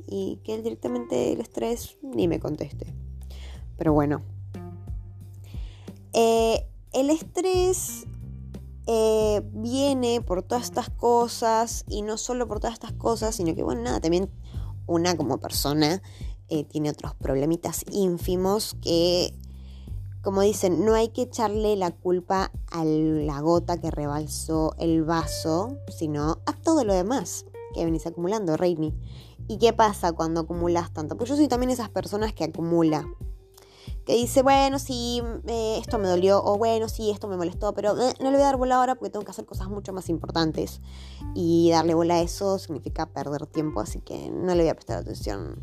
Y 0.08 0.40
que 0.44 0.54
él 0.54 0.64
directamente 0.64 1.34
el 1.34 1.42
estrés 1.42 1.98
ni 2.02 2.28
me 2.28 2.40
conteste. 2.40 2.94
Pero 3.78 3.92
bueno. 3.92 4.22
Eh, 6.14 6.66
el 6.94 7.10
estrés 7.10 8.06
eh, 8.88 9.42
viene 9.52 10.22
por 10.22 10.44
todas 10.44 10.66
estas 10.66 10.90
cosas 10.90 11.84
y 11.90 12.04
no 12.04 12.18
solo 12.18 12.48
por 12.48 12.60
todas 12.60 12.76
estas 12.76 12.94
cosas, 12.94 13.36
sino 13.36 13.56
que 13.56 13.64
bueno, 13.64 13.82
nada, 13.82 14.00
también 14.00 14.30
una 14.88 15.17
como 15.17 15.39
persona 15.39 16.02
eh, 16.48 16.63
tiene 16.63 16.91
otros 16.91 17.15
problemitas 17.15 17.84
ínfimos 17.91 18.76
que, 18.82 19.34
como 20.21 20.41
dicen, 20.41 20.86
no 20.86 20.93
hay 20.93 21.10
que 21.10 21.24
echarle 21.24 21.76
la 21.76 21.91
culpa 21.91 22.52
a 22.71 22.86
la 22.86 23.39
gota 23.41 23.80
que 23.80 23.89
rebalsó 23.91 24.76
el 24.78 25.04
vaso, 25.04 25.78
sino 25.88 26.39
a 26.45 26.54
todo 26.54 26.84
lo 26.84 26.93
demás 26.93 27.45
que 27.74 27.84
venís 27.84 28.06
acumulando, 28.06 28.58
Reini. 28.58 28.93
¿Y 29.48 29.58
qué 29.58 29.74
pasa 29.74 30.13
cuando 30.13 30.41
acumulas 30.41 30.93
tanto? 30.93 31.17
Pues 31.17 31.30
yo 31.30 31.36
soy 31.36 31.48
también 31.48 31.69
esas 31.69 31.89
personas 31.89 32.34
que 32.34 32.45
acumula. 32.45 33.08
Que 34.06 34.13
dice, 34.13 34.44
bueno, 34.44 34.78
sí, 34.78 35.22
eh, 35.48 35.78
esto 35.80 35.98
me 35.98 36.08
dolió, 36.08 36.44
o 36.44 36.58
bueno, 36.58 36.88
sí, 36.89 37.10
esto 37.10 37.28
me 37.28 37.38
molestó, 37.38 37.74
pero 37.74 38.00
eh, 38.00 38.13
no 38.20 38.30
le 38.30 38.38
voy 38.38 38.44
a 38.44 38.46
dar 38.46 38.58
bola 38.58 38.76
ahora 38.76 38.96
porque 38.96 39.10
tengo 39.10 39.26
que 39.26 39.32
hacer 39.32 39.46
cosas 39.46 39.68
mucho 39.68 39.94
más 39.94 40.10
importantes. 40.10 40.80
Y 41.34 41.72
darle 41.72 41.96
bola 41.96 42.15
a 42.15 42.22
eso 42.22 42.60
significa 42.60 43.08
perder 43.08 43.48
tiempo, 43.48 43.82
así 43.82 44.02
que 44.02 44.30
no 44.30 44.54
le 44.54 44.62
voy 44.62 44.70
a 44.70 44.76
prestar 44.76 45.00
atención 45.00 45.60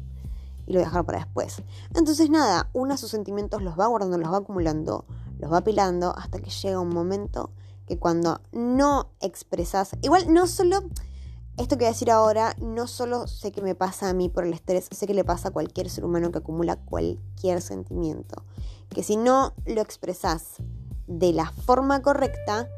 y 0.66 0.72
lo 0.72 0.78
voy 0.78 0.85
a 0.85 0.87
dejar 0.87 1.05
para 1.05 1.18
después. 1.18 1.62
Entonces 1.94 2.31
nada, 2.31 2.68
uno 2.72 2.94
a 2.94 2.96
sus 2.96 3.11
sentimientos 3.11 3.62
los 3.62 3.78
va 3.78 3.87
guardando, 3.87 4.18
los 4.18 4.33
va 4.33 4.38
acumulando, 4.38 5.05
los 5.38 5.52
va 5.52 5.59
apilando 5.59 6.14
hasta 6.16 6.40
que 6.40 6.50
llega 6.50 6.81
un 6.81 6.90
momento 6.90 7.50
que 7.87 7.98
cuando 7.98 8.40
no 8.52 9.11
expresas, 9.20 9.96
igual 10.02 10.33
no 10.33 10.46
solo, 10.46 10.83
esto 11.58 11.76
que 11.76 11.84
voy 11.84 11.86
a 11.86 11.90
decir 11.90 12.10
ahora, 12.10 12.56
no 12.58 12.86
solo 12.86 13.26
sé 13.26 13.52
que 13.52 13.62
me 13.62 13.74
pasa 13.74 14.08
a 14.08 14.14
mí 14.14 14.28
por 14.28 14.44
el 14.44 14.54
estrés, 14.54 14.88
sé 14.90 15.06
que 15.06 15.14
le 15.14 15.24
pasa 15.24 15.48
a 15.48 15.50
cualquier 15.50 15.90
ser 15.90 16.04
humano 16.04 16.32
que 16.32 16.38
acumula 16.38 16.76
cualquier 16.76 17.60
sentimiento, 17.60 18.44
que 18.88 19.02
si 19.02 19.16
no 19.16 19.54
lo 19.66 19.80
expresas 19.80 20.56
de 21.06 21.32
la 21.32 21.50
forma 21.50 22.00
correcta, 22.00 22.68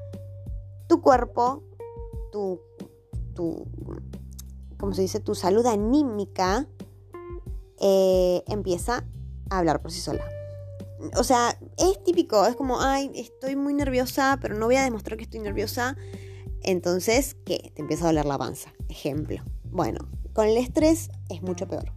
tu 0.88 1.00
cuerpo, 1.00 1.62
tu, 2.32 2.60
tu, 3.34 3.66
¿cómo 4.78 4.92
se 4.92 5.02
dice? 5.02 5.20
Tu 5.20 5.34
salud 5.34 5.64
anímica 5.66 6.66
eh, 7.80 8.42
empieza 8.48 9.04
a 9.50 9.58
hablar 9.58 9.82
por 9.82 9.92
sí 9.92 10.00
sola. 10.00 10.24
O 11.16 11.24
sea, 11.24 11.58
es 11.76 12.02
típico, 12.02 12.46
es 12.46 12.56
como, 12.56 12.80
ay, 12.80 13.10
estoy 13.14 13.56
muy 13.56 13.74
nerviosa, 13.74 14.38
pero 14.40 14.56
no 14.56 14.66
voy 14.66 14.76
a 14.76 14.84
demostrar 14.84 15.18
que 15.18 15.24
estoy 15.24 15.40
nerviosa. 15.40 15.96
Entonces, 16.64 17.36
¿qué? 17.44 17.72
Te 17.74 17.82
empieza 17.82 18.04
a 18.04 18.06
doler 18.08 18.24
la 18.24 18.38
panza. 18.38 18.72
Ejemplo. 18.88 19.42
Bueno, 19.64 20.08
con 20.32 20.48
el 20.48 20.56
estrés 20.56 21.10
es 21.28 21.42
mucho 21.42 21.68
peor. 21.68 21.92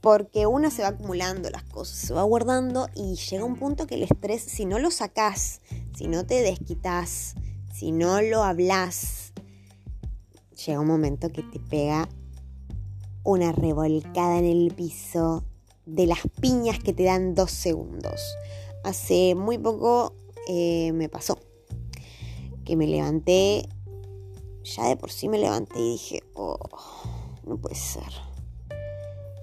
Porque 0.00 0.46
uno 0.46 0.70
se 0.70 0.82
va 0.82 0.88
acumulando 0.88 1.50
las 1.50 1.64
cosas, 1.64 1.96
se 1.96 2.14
va 2.14 2.22
guardando 2.22 2.88
y 2.94 3.16
llega 3.16 3.44
un 3.44 3.56
punto 3.56 3.86
que 3.86 3.96
el 3.96 4.04
estrés, 4.04 4.42
si 4.42 4.66
no 4.66 4.78
lo 4.78 4.90
sacás, 4.90 5.62
si 5.96 6.06
no 6.06 6.26
te 6.26 6.42
desquitas, 6.42 7.34
si 7.72 7.90
no 7.90 8.20
lo 8.20 8.44
hablas, 8.44 9.32
llega 10.64 10.80
un 10.80 10.86
momento 10.86 11.30
que 11.30 11.42
te 11.42 11.58
pega 11.58 12.08
una 13.24 13.50
revolcada 13.52 14.38
en 14.38 14.44
el 14.44 14.72
piso 14.74 15.44
de 15.86 16.06
las 16.06 16.20
piñas 16.40 16.78
que 16.78 16.92
te 16.92 17.04
dan 17.04 17.34
dos 17.34 17.50
segundos. 17.50 18.20
Hace 18.84 19.34
muy 19.34 19.56
poco 19.56 20.14
eh, 20.46 20.92
me 20.92 21.08
pasó 21.08 21.38
que 22.64 22.76
me 22.76 22.86
levanté, 22.86 23.68
ya 24.62 24.88
de 24.88 24.96
por 24.96 25.10
sí 25.10 25.28
me 25.28 25.38
levanté 25.38 25.78
y 25.78 25.92
dije, 25.92 26.22
oh, 26.34 26.58
no 27.46 27.56
puede 27.56 27.74
ser. 27.74 28.12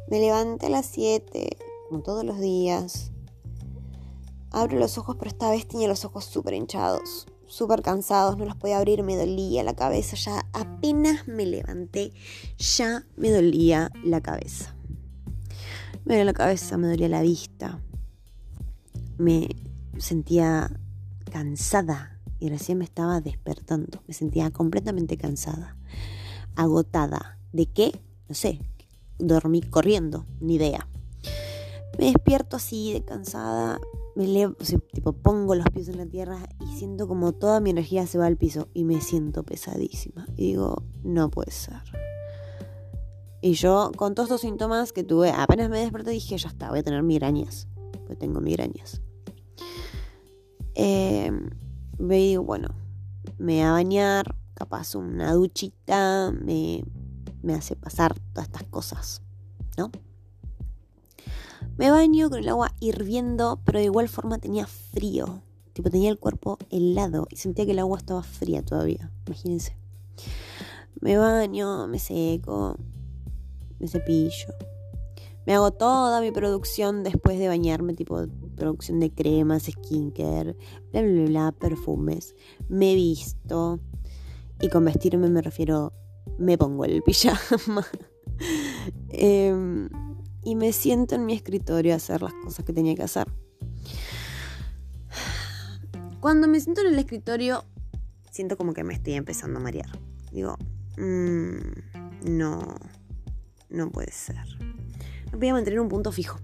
Me 0.10 0.20
levanté 0.20 0.66
a 0.66 0.70
las 0.70 0.88
7, 0.88 1.58
como 1.90 2.02
todos 2.02 2.24
los 2.24 2.40
días. 2.40 3.12
Abro 4.52 4.78
los 4.78 4.98
ojos, 4.98 5.16
pero 5.18 5.30
esta 5.30 5.50
vez 5.50 5.68
tenía 5.68 5.88
los 5.88 6.04
ojos 6.04 6.26
súper 6.26 6.54
hinchados 6.56 7.28
súper 7.52 7.82
cansados, 7.82 8.38
no 8.38 8.46
los 8.46 8.56
podía 8.56 8.78
abrir, 8.78 9.04
me 9.04 9.18
dolía 9.18 9.62
la 9.64 9.76
cabeza, 9.76 10.16
ya 10.16 10.48
apenas 10.54 11.28
me 11.28 11.46
levanté, 11.46 12.14
ya 12.58 13.06
me 13.18 13.30
dolía 13.30 13.92
la 14.06 14.22
cabeza. 14.22 14.74
Me 16.06 16.14
dolía 16.14 16.26
la 16.26 16.34
cabeza, 16.34 16.78
me 16.78 16.88
dolía 16.88 17.10
la 17.10 17.22
vista, 17.22 17.82
me 19.18 19.50
sentía 19.98 20.72
cansada 21.30 22.21
y 22.42 22.50
recién 22.50 22.80
me 22.80 22.84
estaba 22.84 23.22
despertando, 23.22 24.02
me 24.08 24.16
sentía 24.16 24.50
completamente 24.50 25.16
cansada, 25.16 25.78
agotada. 26.56 27.38
¿De 27.54 27.68
qué? 27.68 28.02
No 28.28 28.34
sé, 28.34 28.60
dormí 29.20 29.62
corriendo, 29.62 30.26
ni 30.40 30.56
idea. 30.56 30.88
Me 32.00 32.06
despierto 32.06 32.56
así 32.58 32.94
de 32.94 33.06
cansada, 33.06 33.80
me 34.16 34.26
levo, 34.28 34.56
tipo 34.92 35.14
pongo 35.14 35.54
los 35.54 35.68
pies 35.70 35.88
en 35.90 35.98
la 35.98 36.08
tierra 36.08 36.50
y 36.60 36.78
siento 36.80 37.08
como 37.08 37.32
toda 37.32 37.60
mi 37.60 37.70
energía 37.70 38.08
se 38.08 38.18
va 38.18 38.26
al 38.26 38.38
piso 38.38 38.70
y 38.74 38.86
me 38.86 39.02
siento 39.02 39.44
pesadísima. 39.44 40.26
Y 40.36 40.48
digo, 40.48 40.84
no 41.04 41.30
puede 41.30 41.52
ser. 41.52 41.84
Y 43.40 43.54
yo 43.54 43.92
con 43.96 44.16
todos 44.16 44.30
estos 44.30 44.42
síntomas 44.42 44.94
que 44.94 45.04
tuve, 45.04 45.30
apenas 45.30 45.70
me 45.70 45.80
desperté 45.80 46.10
dije, 46.10 46.40
ya 46.40 46.50
está, 46.50 46.70
voy 46.70 46.80
a 46.80 46.84
tener 46.84 47.04
migrañas. 47.04 47.68
Pues 48.08 48.18
tengo 48.18 48.42
migrañas. 48.42 49.00
Eh, 50.74 51.32
me 52.02 52.16
digo, 52.16 52.44
bueno, 52.44 52.70
me 53.38 53.58
voy 53.58 53.62
a 53.62 53.72
bañar, 53.72 54.36
capaz 54.54 54.96
una 54.96 55.34
duchita, 55.34 56.32
me, 56.32 56.84
me 57.42 57.54
hace 57.54 57.76
pasar 57.76 58.18
todas 58.34 58.48
estas 58.48 58.64
cosas, 58.64 59.22
¿no? 59.78 59.92
Me 61.78 61.90
baño 61.92 62.30
con 62.30 62.40
el 62.40 62.50
agua 62.50 62.74
hirviendo, 62.80 63.60
pero 63.64 63.80
de 63.80 63.86
igual 63.86 64.10
forma 64.10 64.40
tenía 64.40 64.68
frío. 64.68 65.42
Tipo, 65.74 65.90
tenía 65.90 66.10
el 66.10 66.20
cuerpo 66.20 66.58
helado 66.70 67.28
y 67.30 67.38
sentía 67.38 67.66
que 67.66 67.72
el 67.72 67.80
agua 67.80 67.98
estaba 67.98 68.24
fría 68.24 68.62
todavía. 68.62 69.12
Imagínense. 69.26 69.76
Me 71.00 71.18
baño, 71.18 71.88
me 71.88 71.98
seco, 71.98 72.78
me 73.80 73.88
cepillo. 73.88 74.54
Me 75.46 75.54
hago 75.56 75.72
toda 75.72 76.22
mi 76.22 76.32
producción 76.32 77.04
después 77.04 77.40
de 77.40 77.48
bañarme, 77.48 77.94
tipo 77.94 78.26
producción 78.56 79.00
de 79.00 79.12
cremas, 79.12 79.64
skincare, 79.64 80.56
bla, 80.92 81.02
bla, 81.02 81.26
bla, 81.26 81.52
perfumes. 81.52 82.36
Me 82.70 82.96
visto. 82.96 83.80
Y 84.60 84.70
con 84.70 84.86
vestirme 84.86 85.30
me 85.30 85.42
refiero, 85.42 85.94
me 86.38 86.58
pongo 86.58 86.86
el 86.86 87.02
pijama. 87.06 87.86
eh, 89.10 89.88
y 90.44 90.56
me 90.56 90.74
siento 90.74 91.16
en 91.16 91.26
mi 91.26 91.34
escritorio 91.34 91.94
a 91.94 91.98
hacer 91.98 92.22
las 92.22 92.34
cosas 92.34 92.66
que 92.66 92.74
tenía 92.74 92.96
que 92.96 93.04
hacer. 93.04 93.28
Cuando 96.20 96.48
me 96.48 96.60
siento 96.60 96.82
en 96.82 96.94
el 96.94 97.00
escritorio, 97.00 97.64
siento 98.30 98.58
como 98.58 98.74
que 98.74 98.84
me 98.84 98.94
estoy 98.94 99.14
empezando 99.14 99.60
a 99.60 99.64
marear. 99.64 99.90
Digo, 100.32 100.56
mmm, 100.98 101.58
no, 102.26 102.76
no 103.70 103.90
puede 103.90 104.12
ser. 104.12 104.38
No 105.32 105.40
podía 105.40 105.54
mantener 105.54 105.80
un 105.80 105.90
punto 105.90 106.12
fijo. 106.12 106.40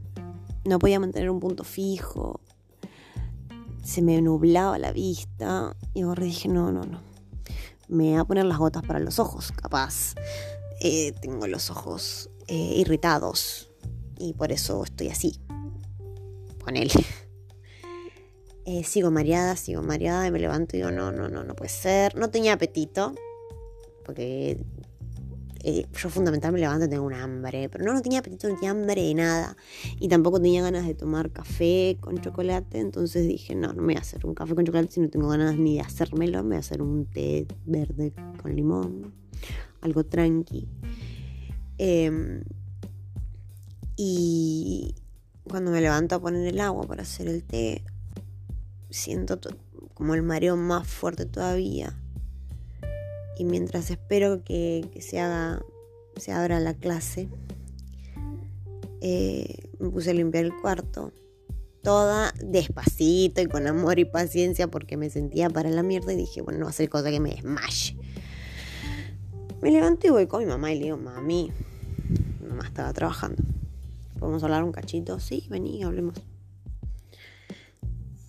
No 0.65 0.79
podía 0.79 0.99
mantener 0.99 1.29
un 1.29 1.39
punto 1.39 1.63
fijo. 1.63 2.41
Se 3.83 4.01
me 4.01 4.21
nublaba 4.21 4.77
la 4.77 4.91
vista. 4.91 5.75
Y 5.93 6.03
ahora 6.03 6.23
dije, 6.23 6.47
no, 6.47 6.71
no, 6.71 6.83
no. 6.83 7.01
Me 7.87 8.11
voy 8.11 8.19
a 8.19 8.23
poner 8.25 8.45
las 8.45 8.57
gotas 8.57 8.83
para 8.83 8.99
los 8.99 9.19
ojos, 9.19 9.51
capaz. 9.51 10.15
Eh, 10.81 11.13
tengo 11.21 11.47
los 11.47 11.69
ojos 11.69 12.29
eh, 12.47 12.73
irritados 12.75 13.71
y 14.19 14.33
por 14.33 14.51
eso 14.51 14.83
estoy 14.83 15.09
así 15.09 15.39
con 16.63 16.77
él. 16.77 16.91
Eh, 18.69 18.83
sigo 18.83 19.11
mareada, 19.11 19.55
sigo 19.55 19.81
mareada 19.81 20.27
y 20.27 20.31
me 20.31 20.39
levanto 20.39 20.75
y 20.75 20.79
digo, 20.79 20.91
no, 20.91 21.09
no, 21.09 21.29
no, 21.29 21.41
no 21.45 21.55
puede 21.55 21.69
ser. 21.69 22.17
No 22.17 22.31
tenía 22.31 22.51
apetito, 22.51 23.15
porque 24.03 24.61
eh, 25.69 25.85
yo 26.01 26.09
fundamentalmente 26.09 26.53
me 26.53 26.59
levanto 26.61 26.85
y 26.85 26.89
tengo 26.89 27.05
un 27.05 27.13
hambre, 27.13 27.67
pero 27.67 27.83
no, 27.83 27.93
no 27.93 28.01
tenía 28.01 28.19
apetito, 28.19 28.47
tenía 28.47 28.71
hambre 28.71 29.03
de 29.03 29.13
nada. 29.13 29.57
Y 29.99 30.07
tampoco 30.07 30.39
tenía 30.39 30.61
ganas 30.61 30.87
de 30.87 30.93
tomar 30.93 31.29
café 31.31 31.97
con 31.99 32.21
chocolate, 32.21 32.79
entonces 32.79 33.27
dije, 33.27 33.53
no, 33.53 33.73
no 33.73 33.81
me 33.81 33.87
voy 33.87 33.95
a 33.95 33.99
hacer 33.99 34.25
un 34.25 34.33
café 34.33 34.55
con 34.55 34.63
chocolate 34.63 34.93
si 34.93 35.01
no 35.01 35.09
tengo 35.09 35.27
ganas 35.27 35.57
ni 35.57 35.75
de 35.75 35.81
hacérmelo, 35.81 36.41
me 36.43 36.51
voy 36.51 36.55
a 36.55 36.59
hacer 36.59 36.81
un 36.81 37.05
té 37.05 37.47
verde 37.65 38.13
con 38.41 38.55
limón, 38.55 39.13
algo 39.81 40.05
tranqui. 40.05 40.69
Em, 41.77 42.43
y 43.97 44.95
cuando 45.49 45.71
me 45.71 45.81
levanto 45.81 46.15
a 46.15 46.21
poner 46.21 46.47
el 46.47 46.61
agua 46.61 46.87
para 46.87 47.01
hacer 47.01 47.27
el 47.27 47.43
té, 47.43 47.83
siento 48.89 49.37
como 49.93 50.15
el 50.15 50.23
mareo 50.23 50.55
más 50.55 50.87
fuerte 50.87 51.25
todavía. 51.25 51.93
Y 53.37 53.45
mientras 53.45 53.91
espero 53.91 54.43
que, 54.43 54.89
se 54.99 55.19
haga, 55.19 55.61
se 56.15 56.31
abra 56.31 56.59
la 56.59 56.73
clase, 56.73 57.29
eh, 59.01 59.69
me 59.79 59.89
puse 59.89 60.11
a 60.11 60.13
limpiar 60.13 60.45
el 60.45 60.55
cuarto. 60.55 61.11
Toda 61.83 62.33
despacito 62.43 63.39
y 63.41 63.45
con 63.45 63.67
amor 63.67 63.99
y 63.99 64.05
paciencia 64.05 64.67
porque 64.67 64.97
me 64.97 65.09
sentía 65.09 65.49
para 65.49 65.69
la 65.69 65.83
mierda 65.83 66.11
y 66.13 66.17
dije, 66.17 66.41
bueno, 66.41 66.59
no 66.59 66.65
va 66.65 66.71
a 66.71 66.87
cosa 66.87 67.11
que 67.11 67.19
me 67.19 67.29
desmaye. 67.29 67.95
Me 69.61 69.71
levanto 69.71 70.07
y 70.07 70.09
voy 70.09 70.27
con 70.27 70.41
mi 70.41 70.45
mamá 70.47 70.71
y 70.71 70.79
le 70.79 70.85
digo, 70.85 70.97
mami, 70.97 71.51
mamá 72.47 72.65
estaba 72.65 72.91
trabajando. 72.93 73.43
¿Podemos 74.19 74.43
hablar 74.43 74.63
un 74.63 74.71
cachito? 74.71 75.19
Sí, 75.19 75.45
vení, 75.49 75.83
hablemos. 75.83 76.15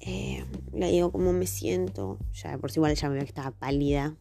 Eh, 0.00 0.44
le 0.72 0.90
digo 0.90 1.10
cómo 1.10 1.32
me 1.32 1.46
siento. 1.46 2.18
Ya 2.34 2.56
por 2.58 2.70
si 2.70 2.78
igual 2.78 2.94
ya 2.94 3.08
me 3.08 3.14
veo 3.14 3.24
que 3.24 3.28
estaba 3.28 3.50
pálida. 3.50 4.16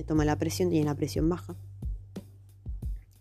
Me 0.00 0.04
toma 0.04 0.24
la 0.24 0.38
presión, 0.38 0.70
tiene 0.70 0.86
la 0.86 0.94
presión 0.94 1.28
baja. 1.28 1.54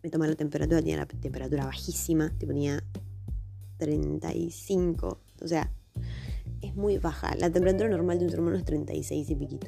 Me 0.02 0.10
toma 0.10 0.28
la 0.28 0.36
temperatura, 0.36 0.82
tiene 0.82 1.00
la 1.00 1.06
temperatura 1.06 1.66
bajísima. 1.66 2.30
Tipo, 2.38 2.54
tenía 2.54 2.82
35. 3.80 5.20
O 5.42 5.48
sea, 5.48 5.74
es 6.62 6.74
muy 6.78 6.98
baja. 6.98 7.36
La 7.36 7.50
temperatura 7.50 7.90
normal 7.90 8.18
de 8.20 8.24
un 8.24 8.32
ser 8.32 8.40
humano 8.40 8.56
es 8.56 8.64
36 8.64 9.30
y 9.30 9.36
piquito. 9.36 9.68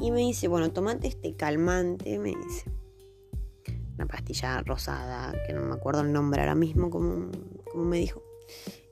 Y 0.00 0.10
me 0.12 0.20
dice, 0.20 0.48
bueno, 0.48 0.72
tomate 0.72 1.06
este 1.08 1.36
calmante, 1.36 2.18
me 2.18 2.30
dice. 2.30 2.72
Una 3.96 4.06
pastilla 4.06 4.62
rosada, 4.62 5.34
que 5.46 5.52
no 5.52 5.60
me 5.60 5.74
acuerdo 5.74 6.00
el 6.00 6.10
nombre 6.10 6.40
ahora 6.40 6.54
mismo, 6.54 6.88
como, 6.88 7.30
como 7.70 7.84
me 7.84 7.98
dijo. 7.98 8.22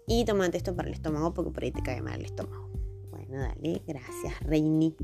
Y 0.06 0.26
tomate 0.26 0.58
esto 0.58 0.76
para 0.76 0.88
el 0.88 0.94
estómago, 0.94 1.32
porque 1.32 1.50
por 1.50 1.64
ahí 1.64 1.72
te 1.72 1.82
cae 1.82 2.02
mal 2.02 2.20
el 2.20 2.26
estómago. 2.26 2.61
Dale, 3.32 3.82
gracias, 3.86 4.40
Reini. 4.42 4.94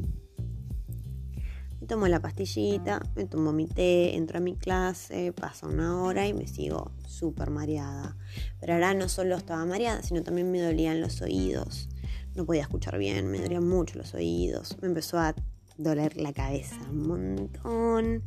Me 1.81 1.87
tomo 1.87 2.07
la 2.09 2.21
pastillita, 2.21 3.01
me 3.17 3.25
tomo 3.25 3.55
mi 3.55 3.67
té, 3.67 4.17
entro 4.17 4.37
a 4.37 4.41
mi 4.43 4.55
clase, 4.55 5.33
pasa 5.33 5.67
una 5.67 6.03
hora 6.03 6.27
y 6.27 6.35
me 6.35 6.47
sigo 6.47 6.93
súper 7.07 7.49
mareada. 7.49 8.19
Pero 8.61 8.75
ahora 8.75 8.93
no 8.93 9.09
solo 9.09 9.35
estaba 9.35 9.65
mareada, 9.65 10.03
sino 10.03 10.23
también 10.23 10.51
me 10.51 10.61
dolían 10.61 11.01
los 11.01 11.23
oídos. 11.23 11.89
No 12.35 12.45
podía 12.45 12.63
escuchar 12.63 12.99
bien, 12.99 13.31
me 13.31 13.39
dolían 13.39 13.67
mucho 13.67 13.97
los 13.97 14.13
oídos. 14.13 14.77
Me 14.83 14.89
empezó 14.89 15.19
a 15.19 15.35
doler 15.79 16.19
la 16.19 16.35
cabeza 16.35 16.77
un 16.91 17.09
montón. 17.09 18.25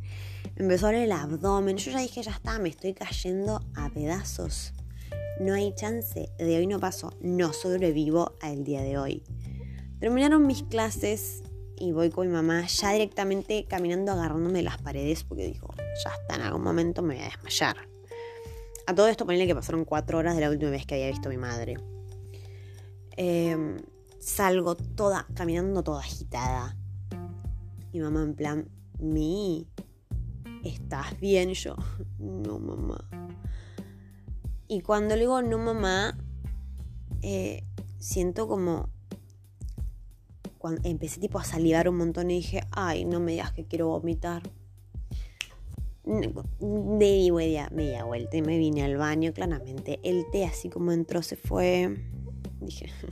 Me 0.56 0.64
empezó 0.64 0.86
a 0.86 0.88
doler 0.88 1.04
el 1.04 1.12
abdomen. 1.12 1.76
Yo 1.76 1.92
ya 1.92 2.00
dije, 2.00 2.24
ya 2.24 2.32
está, 2.32 2.58
me 2.58 2.70
estoy 2.70 2.92
cayendo 2.92 3.60
a 3.76 3.88
pedazos. 3.90 4.72
No 5.38 5.54
hay 5.54 5.72
chance. 5.76 6.28
De 6.38 6.56
hoy 6.56 6.66
no 6.66 6.80
paso. 6.80 7.16
No 7.20 7.52
sobrevivo 7.52 8.36
al 8.40 8.64
día 8.64 8.82
de 8.82 8.98
hoy. 8.98 9.22
Terminaron 10.02 10.48
mis 10.48 10.64
clases 10.64 11.44
y 11.76 11.92
voy 11.92 12.10
con 12.10 12.26
mi 12.26 12.32
mamá 12.32 12.66
ya 12.66 12.90
directamente 12.90 13.66
caminando 13.66 14.10
agarrándome 14.10 14.60
las 14.64 14.82
paredes 14.82 15.22
porque 15.22 15.46
dijo, 15.46 15.72
ya 15.78 16.10
está, 16.10 16.34
en 16.34 16.40
algún 16.40 16.64
momento 16.64 17.02
me 17.02 17.14
voy 17.14 17.22
a 17.22 17.26
desmayar. 17.28 17.76
A 18.88 18.96
todo 18.96 19.06
esto 19.06 19.26
ponele 19.26 19.46
que 19.46 19.54
pasaron 19.54 19.84
cuatro 19.84 20.18
horas 20.18 20.34
de 20.34 20.40
la 20.40 20.50
última 20.50 20.72
vez 20.72 20.86
que 20.86 20.96
había 20.96 21.06
visto 21.06 21.28
a 21.28 21.30
mi 21.30 21.36
madre. 21.36 21.76
Em, 23.16 23.76
salgo 24.18 24.74
toda, 24.74 25.24
caminando 25.36 25.84
toda 25.84 26.00
agitada. 26.00 26.76
Y 27.92 28.00
mamá 28.00 28.24
en 28.24 28.34
plan, 28.34 28.68
mi, 28.98 29.68
¿estás 30.64 31.20
bien? 31.20 31.50
yo, 31.54 31.76
no 32.18 32.58
mamá. 32.58 33.08
Y 34.66 34.80
cuando 34.80 35.14
le 35.14 35.20
digo 35.20 35.40
no 35.42 35.58
mamá, 35.58 36.18
eh, 37.22 37.62
siento 38.00 38.48
como... 38.48 38.90
Cuando 40.62 40.80
empecé 40.88 41.18
tipo 41.18 41.40
a 41.40 41.44
salivar 41.44 41.88
un 41.88 41.96
montón 41.96 42.30
y 42.30 42.36
dije, 42.36 42.60
ay, 42.70 43.04
no 43.04 43.18
me 43.18 43.32
digas 43.32 43.50
que 43.50 43.64
quiero 43.64 43.88
vomitar. 43.88 44.44
De 46.04 46.32
media, 47.32 47.68
media 47.72 48.04
vuelta 48.04 48.40
me 48.40 48.58
vine 48.58 48.84
al 48.84 48.96
baño, 48.96 49.32
claramente. 49.32 49.98
El 50.04 50.24
té 50.30 50.44
así 50.44 50.68
como 50.70 50.92
entró 50.92 51.20
se 51.20 51.34
fue. 51.34 51.96
Dije, 52.60 52.86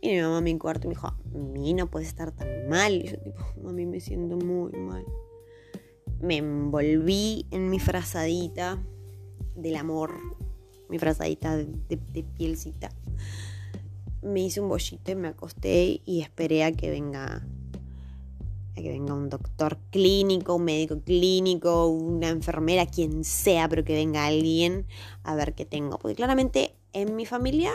Y 0.00 0.10
mi 0.10 0.20
mamá 0.20 0.38
a 0.38 0.40
mi 0.40 0.58
cuarto 0.58 0.86
y 0.86 0.88
me 0.88 0.94
dijo, 0.94 1.14
mí 1.32 1.72
no 1.72 1.88
puede 1.88 2.06
estar 2.06 2.32
tan 2.32 2.68
mal. 2.68 2.94
Y 2.94 3.10
yo 3.10 3.18
tipo, 3.20 3.38
mami, 3.62 3.86
me 3.86 4.00
siento 4.00 4.36
muy 4.36 4.72
mal. 4.72 5.04
Me 6.20 6.38
envolví 6.38 7.46
en 7.52 7.70
mi 7.70 7.78
frazadita 7.78 8.82
del 9.54 9.76
amor, 9.76 10.14
mi 10.88 10.98
frazadita 10.98 11.56
de, 11.56 12.24
pielcita. 12.36 12.90
Me 14.22 14.40
hice 14.40 14.60
un 14.60 14.68
bollito 14.68 15.10
y 15.10 15.14
me 15.14 15.28
acosté 15.28 16.00
y 16.04 16.20
esperé 16.20 16.64
a 16.64 16.72
que 16.72 16.90
venga 16.90 17.46
a 18.76 18.80
que 18.80 18.90
venga 18.90 19.12
un 19.12 19.28
doctor 19.28 19.78
clínico, 19.90 20.54
un 20.54 20.64
médico 20.64 21.00
clínico, 21.00 21.86
una 21.86 22.28
enfermera, 22.28 22.86
quien 22.86 23.24
sea, 23.24 23.68
pero 23.68 23.84
que 23.84 23.94
venga 23.94 24.26
alguien 24.26 24.86
a 25.24 25.34
ver 25.34 25.54
qué 25.54 25.64
tengo. 25.64 25.98
Porque 25.98 26.14
claramente 26.14 26.76
en 26.92 27.16
mi 27.16 27.26
familia 27.26 27.72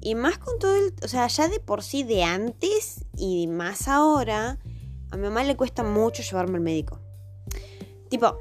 y 0.00 0.14
más 0.14 0.38
con 0.38 0.58
todo 0.58 0.76
el, 0.76 0.94
o 1.02 1.08
sea, 1.08 1.26
ya 1.28 1.48
de 1.48 1.60
por 1.60 1.82
sí 1.82 2.02
de 2.02 2.24
antes 2.24 3.04
y 3.16 3.46
más 3.46 3.88
ahora, 3.88 4.58
a 5.10 5.16
mi 5.16 5.22
mamá 5.24 5.44
le 5.44 5.56
cuesta 5.56 5.82
mucho 5.82 6.22
llevarme 6.22 6.56
al 6.56 6.62
médico. 6.62 7.00
Tipo, 8.08 8.38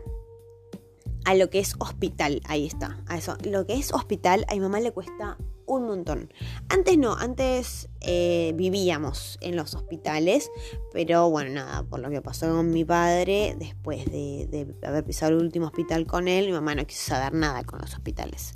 a 1.25 1.36
lo 1.36 1.49
que 1.49 1.60
es 1.60 1.75
hospital, 1.80 2.41
ahí 2.45 2.65
está, 2.65 3.03
a 3.08 3.17
eso. 3.17 3.38
Lo 3.43 3.65
que 3.65 3.73
es 3.73 3.91
hospital, 3.91 4.45
a 4.49 4.53
mi 4.53 4.62
mamá 4.62 4.80
le 4.80 4.91
cuesta 4.91 5.38
un 5.67 5.86
montón. 5.86 6.34
Antes 6.69 6.97
no, 6.97 7.13
antes 7.13 7.89
eh, 8.01 8.53
vivíamos 8.56 9.38
en 9.41 9.56
los 9.56 9.75
hospitales, 9.75 10.49
pero 10.91 11.30
bueno, 11.30 11.51
nada, 11.51 11.84
por 11.84 11.99
lo 11.99 12.10
que 12.10 12.21
pasó 12.21 12.47
con 12.47 12.71
mi 12.71 12.84
padre, 12.84 13.56
después 13.60 14.06
de, 14.06 14.75
haber 14.84 15.03
pisado 15.03 15.34
el 15.34 15.43
último 15.43 15.67
hospital 15.67 16.08
con 16.08 16.27
él, 16.27 16.47
mi 16.47 16.53
mamá 16.53 16.73
no 16.73 16.88
quiso 16.88 17.10
saber 17.10 17.34
nada 17.34 17.63
con 17.63 17.80
los 17.80 17.93
hospitales. 17.93 18.56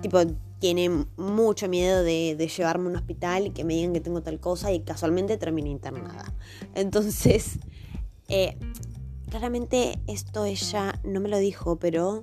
Tipo, 0.00 0.20
tiene 0.60 1.06
mucho 1.16 1.68
miedo 1.68 2.02
de, 2.04 2.36
llevarme 2.56 2.86
a 2.86 2.90
un 2.90 2.96
hospital 2.96 3.48
y 3.48 3.50
que 3.50 3.64
me 3.64 3.74
digan 3.74 3.92
que 3.92 4.00
tengo 4.00 4.22
tal 4.22 4.38
cosa 4.38 4.72
y 4.72 4.80
casualmente 4.80 5.36
termine 5.36 5.70
internada. 5.70 6.32
Entonces, 6.74 7.58
eh, 8.28 8.56
claramente 9.28 9.98
esto 10.06 10.44
ella 10.44 11.00
no 11.02 11.20
me 11.20 11.28
lo 11.28 11.38
dijo, 11.38 11.80
pero 11.80 12.22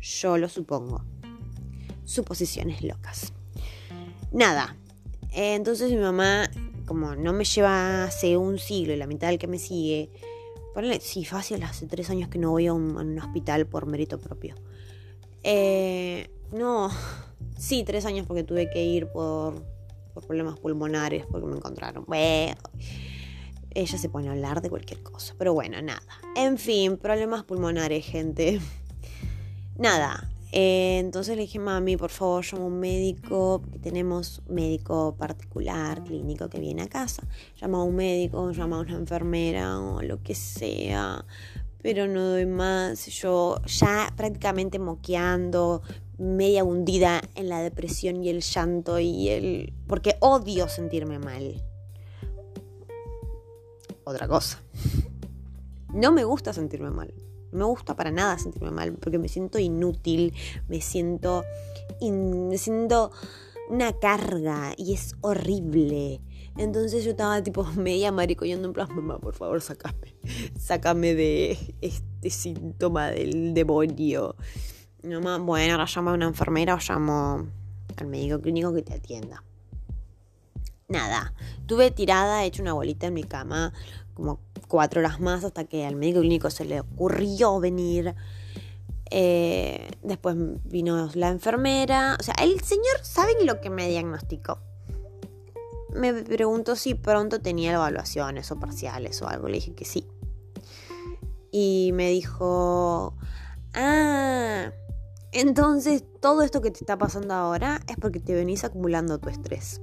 yo 0.00 0.38
lo 0.38 0.48
supongo. 0.48 1.04
Suposiciones 2.04 2.82
locas. 2.82 3.32
Nada. 4.32 4.76
Eh, 5.32 5.54
entonces 5.54 5.90
mi 5.90 5.98
mamá, 5.98 6.50
como 6.86 7.14
no 7.14 7.32
me 7.32 7.44
lleva 7.44 8.04
hace 8.04 8.36
un 8.36 8.58
siglo 8.58 8.92
y 8.92 8.96
la 8.96 9.06
mitad 9.06 9.28
del 9.28 9.38
que 9.38 9.46
me 9.46 9.58
sigue, 9.58 10.10
ponle, 10.74 11.00
sí, 11.00 11.24
fácil, 11.24 11.62
hace 11.62 11.86
tres 11.86 12.10
años 12.10 12.28
que 12.28 12.38
no 12.38 12.50
voy 12.50 12.66
a 12.66 12.72
un, 12.72 13.18
hospital 13.18 13.66
por 13.66 13.86
mérito 13.86 14.18
propio. 14.18 14.54
Eh, 15.42 16.30
no 16.52 16.90
Sí, 17.60 17.84
tres 17.84 18.06
años 18.06 18.26
porque 18.26 18.42
tuve 18.42 18.70
que 18.70 18.82
ir 18.82 19.06
por, 19.08 19.62
problemas 20.26 20.58
pulmonares, 20.58 21.26
porque 21.26 21.46
me 21.46 21.56
encontraron. 21.56 22.04
Bueno, 22.06 22.56
ella 23.70 23.98
se 23.98 24.08
pone 24.08 24.28
a 24.28 24.32
hablar 24.32 24.62
de 24.62 24.70
cualquier 24.70 25.02
cosa. 25.02 25.34
Pero 25.36 25.52
bueno, 25.52 25.80
nada. 25.82 26.02
En 26.36 26.56
fin, 26.56 26.96
problemas 26.96 27.44
pulmonares, 27.44 28.06
gente. 28.06 28.62
Nada. 29.76 30.30
Eh, 30.52 30.98
entonces 30.98 31.36
le 31.36 31.42
dije, 31.42 31.58
mami, 31.58 31.96
por 31.96 32.10
favor, 32.10 32.44
llama 32.44 32.64
a 32.64 32.66
un 32.66 32.80
médico, 32.80 33.62
tenemos 33.82 34.42
médico 34.48 35.14
particular, 35.16 36.02
clínico 36.02 36.48
que 36.48 36.58
viene 36.58 36.82
a 36.82 36.88
casa. 36.88 37.22
Llama 37.60 37.78
a 37.78 37.82
un 37.84 37.94
médico, 37.94 38.50
llama 38.50 38.78
a 38.78 38.80
una 38.80 38.94
enfermera 38.94 39.78
o 39.78 40.02
lo 40.02 40.22
que 40.22 40.34
sea. 40.34 41.24
Pero 41.82 42.08
no 42.08 42.30
doy 42.30 42.46
más. 42.46 43.06
Yo 43.06 43.60
ya 43.66 44.12
prácticamente 44.16 44.78
moqueando, 44.78 45.82
media 46.18 46.64
hundida 46.64 47.22
en 47.34 47.48
la 47.48 47.62
depresión 47.62 48.22
y 48.22 48.28
el 48.28 48.42
llanto 48.42 48.98
y 48.98 49.28
el... 49.28 49.72
porque 49.86 50.16
odio 50.20 50.68
sentirme 50.68 51.18
mal. 51.18 51.62
Otra 54.04 54.26
cosa. 54.26 54.60
No 55.94 56.12
me 56.12 56.24
gusta 56.24 56.52
sentirme 56.52 56.90
mal. 56.90 57.14
No 57.52 57.58
me 57.58 57.64
gusta 57.64 57.96
para 57.96 58.10
nada 58.10 58.38
sentirme 58.38 58.70
mal 58.70 58.92
porque 58.94 59.18
me 59.18 59.28
siento 59.28 59.58
inútil, 59.58 60.34
me 60.68 60.80
siento... 60.80 61.44
me 62.00 62.58
siento 62.58 63.10
una 63.68 63.92
carga 63.92 64.74
y 64.76 64.94
es 64.94 65.14
horrible. 65.20 66.20
Entonces 66.56 67.04
yo 67.04 67.12
estaba 67.12 67.42
tipo 67.42 67.64
media 67.76 68.12
maricoyando 68.12 68.68
en 68.68 68.74
plan, 68.74 68.88
mamá, 68.94 69.18
por 69.18 69.34
favor, 69.34 69.60
sacame. 69.62 70.14
Sácame 70.58 71.14
de 71.14 71.74
este 71.80 72.30
síntoma 72.30 73.08
del 73.08 73.54
demonio. 73.54 74.36
No, 75.02 75.20
bueno, 75.44 75.72
ahora 75.74 75.86
llamo 75.86 76.10
a 76.10 76.14
una 76.14 76.26
enfermera 76.26 76.74
o 76.74 76.78
llamo 76.78 77.46
al 77.96 78.06
médico 78.06 78.40
clínico 78.40 78.74
que 78.74 78.82
te 78.82 78.94
atienda. 78.94 79.42
nada, 80.88 81.32
tuve 81.66 81.90
tirada, 81.92 82.44
hecho 82.44 82.62
una 82.62 82.72
bolita 82.72 83.06
en 83.06 83.14
mi 83.14 83.22
cama 83.22 83.72
como 84.20 84.38
cuatro 84.68 85.00
horas 85.00 85.18
más 85.18 85.44
hasta 85.44 85.64
que 85.64 85.86
al 85.86 85.96
médico 85.96 86.20
clínico 86.20 86.50
se 86.50 86.64
le 86.64 86.80
ocurrió 86.80 87.58
venir. 87.58 88.14
Eh, 89.10 89.90
después 90.02 90.36
vino 90.64 91.10
la 91.14 91.28
enfermera. 91.28 92.16
O 92.20 92.22
sea, 92.22 92.34
el 92.42 92.60
señor, 92.60 93.00
¿saben 93.02 93.46
lo 93.46 93.60
que 93.60 93.70
me 93.70 93.88
diagnosticó? 93.88 94.58
Me 95.94 96.12
preguntó 96.12 96.76
si 96.76 96.94
pronto 96.94 97.40
tenía 97.40 97.72
evaluaciones 97.72 98.52
o 98.52 98.60
parciales 98.60 99.20
o 99.22 99.28
algo. 99.28 99.48
Le 99.48 99.54
dije 99.54 99.72
que 99.74 99.84
sí. 99.84 100.06
Y 101.50 101.90
me 101.94 102.10
dijo, 102.10 103.14
ah, 103.74 104.70
entonces 105.32 106.04
todo 106.20 106.42
esto 106.42 106.60
que 106.60 106.70
te 106.70 106.80
está 106.80 106.96
pasando 106.96 107.34
ahora 107.34 107.80
es 107.88 107.96
porque 107.96 108.20
te 108.20 108.34
venís 108.34 108.62
acumulando 108.64 109.18
tu 109.18 109.30
estrés 109.30 109.80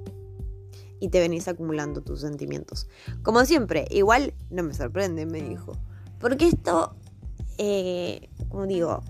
y 1.00 1.10
te 1.10 1.20
venís 1.20 1.48
acumulando 1.48 2.02
tus 2.02 2.22
sentimientos. 2.22 2.88
Como 3.24 3.46
siempre, 3.46 3.86
igual 3.92 4.34
no 4.50 4.64
me 4.64 4.74
sorprende, 4.74 5.26
me 5.26 5.42
dijo. 5.42 5.74
Porque 6.20 6.48
esto, 6.48 6.96
eh, 7.58 8.30
como 8.50 8.66
digo, 8.66 9.04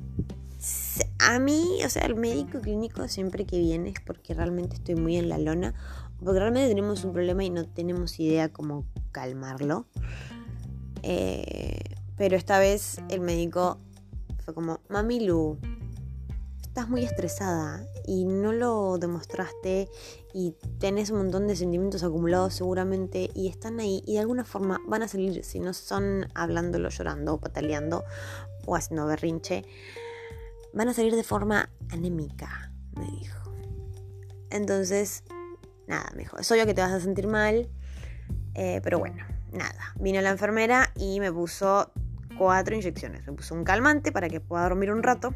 a 1.19 1.39
mí, 1.39 1.79
o 1.85 1.89
sea, 1.89 2.05
el 2.05 2.15
médico 2.15 2.59
clínico 2.59 3.07
siempre 3.07 3.45
que 3.45 3.59
viene 3.59 3.89
es 3.89 4.01
porque 4.05 4.33
realmente 4.33 4.75
estoy 4.75 4.95
muy 4.95 5.17
en 5.17 5.29
la 5.29 5.37
lona, 5.37 5.73
porque 6.23 6.39
realmente 6.39 6.69
tenemos 6.69 7.03
un 7.03 7.13
problema 7.13 7.43
y 7.43 7.49
no 7.49 7.65
tenemos 7.65 8.19
idea 8.19 8.51
cómo 8.51 8.85
calmarlo. 9.11 9.85
Eh, 11.03 11.79
pero 12.17 12.35
esta 12.35 12.59
vez 12.59 13.01
el 13.09 13.21
médico 13.21 13.79
fue 14.43 14.53
como, 14.53 14.79
Mami 14.89 15.25
Lu, 15.25 15.57
estás 16.63 16.89
muy 16.89 17.03
estresada 17.03 17.85
y 18.05 18.25
no 18.25 18.53
lo 18.53 18.97
demostraste 18.97 19.89
y 20.37 20.55
tenés 20.77 21.09
un 21.09 21.17
montón 21.17 21.47
de 21.47 21.55
sentimientos 21.55 22.03
acumulados 22.03 22.53
seguramente 22.53 23.31
y 23.33 23.47
están 23.47 23.79
ahí 23.79 24.03
y 24.05 24.13
de 24.13 24.19
alguna 24.19 24.45
forma 24.45 24.79
van 24.87 25.01
a 25.01 25.07
salir, 25.07 25.43
si 25.43 25.59
no 25.59 25.73
son 25.73 26.27
hablándolo, 26.35 26.89
llorando 26.89 27.33
o 27.33 27.39
pataleando 27.39 28.03
o 28.67 28.75
haciendo 28.75 29.07
berrinche, 29.07 29.65
van 30.73 30.89
a 30.89 30.93
salir 30.93 31.15
de 31.15 31.23
forma 31.23 31.71
anémica, 31.89 32.71
me 32.95 33.07
dijo. 33.19 33.51
Entonces, 34.51 35.23
nada, 35.87 36.07
me 36.13 36.19
dijo, 36.19 36.37
es 36.37 36.51
obvio 36.51 36.67
que 36.67 36.75
te 36.75 36.81
vas 36.81 36.91
a 36.91 36.99
sentir 36.99 37.25
mal, 37.25 37.67
eh, 38.53 38.79
pero 38.83 38.99
bueno, 38.99 39.25
nada. 39.51 39.95
Vino 39.99 40.21
la 40.21 40.29
enfermera 40.29 40.91
y 40.95 41.19
me 41.19 41.31
puso 41.31 41.91
cuatro 42.37 42.75
inyecciones. 42.75 43.25
Me 43.25 43.33
puso 43.33 43.55
un 43.55 43.63
calmante 43.63 44.11
para 44.11 44.29
que 44.29 44.39
pueda 44.39 44.61
dormir 44.61 44.91
un 44.91 45.01
rato 45.01 45.33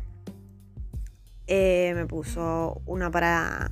eh, 1.53 1.91
me 1.95 2.05
puso 2.05 2.81
una 2.85 3.11
para 3.11 3.71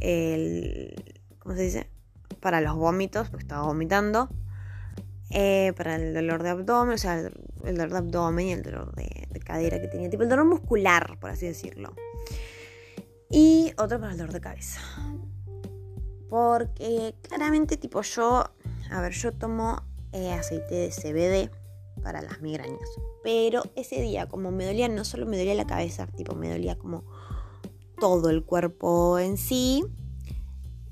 el. 0.00 1.20
¿Cómo 1.38 1.54
se 1.54 1.62
dice? 1.62 1.90
Para 2.40 2.60
los 2.60 2.76
vómitos, 2.76 3.28
porque 3.28 3.44
estaba 3.44 3.62
vomitando. 3.62 4.28
Eh, 5.30 5.74
para 5.76 5.96
el 5.96 6.14
dolor 6.14 6.42
de 6.42 6.48
abdomen, 6.48 6.94
o 6.94 6.98
sea, 6.98 7.18
el, 7.18 7.76
dolor 7.76 7.90
de 7.90 7.98
abdomen 7.98 8.46
y 8.46 8.52
el 8.52 8.62
dolor 8.62 8.94
de, 8.94 9.28
cadera 9.44 9.80
que 9.80 9.88
tenía, 9.88 10.08
tipo 10.08 10.22
el 10.22 10.28
dolor 10.28 10.46
muscular, 10.46 11.18
por 11.20 11.30
así 11.30 11.46
decirlo. 11.46 11.94
Y 13.30 13.72
otro 13.76 14.00
para 14.00 14.12
el 14.12 14.18
dolor 14.18 14.32
de 14.32 14.40
cabeza. 14.40 14.80
Porque 16.30 17.14
claramente, 17.22 17.76
tipo, 17.76 18.02
yo, 18.02 18.44
a 18.90 19.00
ver, 19.00 19.12
yo 19.12 19.32
tomo 19.32 19.82
eh, 20.12 20.32
aceite 20.32 20.74
de 20.74 20.90
CBD 20.90 21.50
para 22.02 22.22
las 22.22 22.40
migrañas. 22.40 22.88
Pero 23.22 23.62
ese 23.76 24.00
día, 24.00 24.26
como 24.26 24.50
me 24.50 24.64
dolía, 24.64 24.88
no 24.88 25.04
solo 25.04 25.26
me 25.26 25.36
dolía 25.36 25.54
la 25.54 25.66
cabeza, 25.66 26.06
tipo 26.06 26.34
me 26.34 26.50
dolía 26.50 26.76
como 26.78 27.04
todo 28.00 28.30
el 28.30 28.44
cuerpo 28.44 29.18
en 29.18 29.36
sí. 29.36 29.84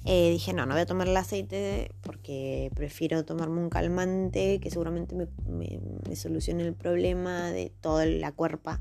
Eh, 0.04 0.30
dije, 0.30 0.52
no, 0.52 0.66
no 0.66 0.74
voy 0.74 0.82
a 0.82 0.86
tomar 0.86 1.08
el 1.08 1.16
aceite 1.16 1.90
porque 2.02 2.70
prefiero 2.74 3.24
tomarme 3.24 3.60
un 3.60 3.70
calmante 3.70 4.60
que 4.60 4.70
seguramente 4.70 5.16
me, 5.16 6.16
solucione 6.16 6.64
el 6.64 6.74
problema 6.74 7.50
de 7.50 7.72
toda 7.80 8.06
la 8.06 8.32
cuerpa. 8.32 8.80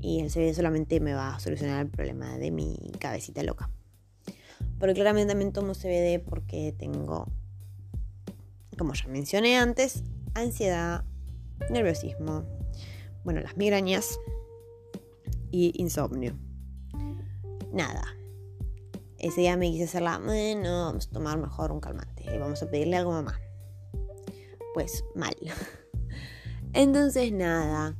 Y 0.00 0.20
el 0.20 0.30
CBD 0.30 0.54
solamente 0.54 1.00
me 1.00 1.14
va 1.14 1.34
a 1.34 1.40
solucionar 1.40 1.80
el 1.80 1.90
problema 1.90 2.36
de 2.38 2.50
mi 2.50 2.76
cabecita 2.98 3.42
loca. 3.42 3.70
Pero 4.78 4.94
claramente 4.94 5.32
también 5.32 5.52
tomo 5.52 5.72
CBD 5.74 6.20
porque 6.20 6.74
tengo, 6.78 7.26
como 8.76 8.94
ya 8.94 9.08
mencioné 9.08 9.56
antes, 9.56 10.04
ansiedad, 10.34 11.04
nerviosismo, 11.70 12.44
bueno, 13.24 13.40
las 13.40 13.56
migrañas 13.56 14.20
y 15.50 15.72
insomnio. 15.82 16.38
Nada. 17.72 18.04
Ese 19.18 19.40
día 19.40 19.56
me 19.56 19.70
quise 19.70 19.84
hacer 19.84 20.02
la, 20.02 20.18
bueno, 20.18 20.86
vamos 20.86 21.08
a 21.08 21.10
tomar 21.10 21.38
mejor 21.38 21.72
un 21.72 21.80
calmante 21.80 22.24
y 22.32 22.38
vamos 22.38 22.62
a 22.62 22.70
pedirle 22.70 22.96
algo 22.96 23.12
a 23.12 23.22
mamá. 23.22 23.40
Pues 24.74 25.04
mal. 25.14 25.34
Entonces 26.72 27.32
nada. 27.32 27.96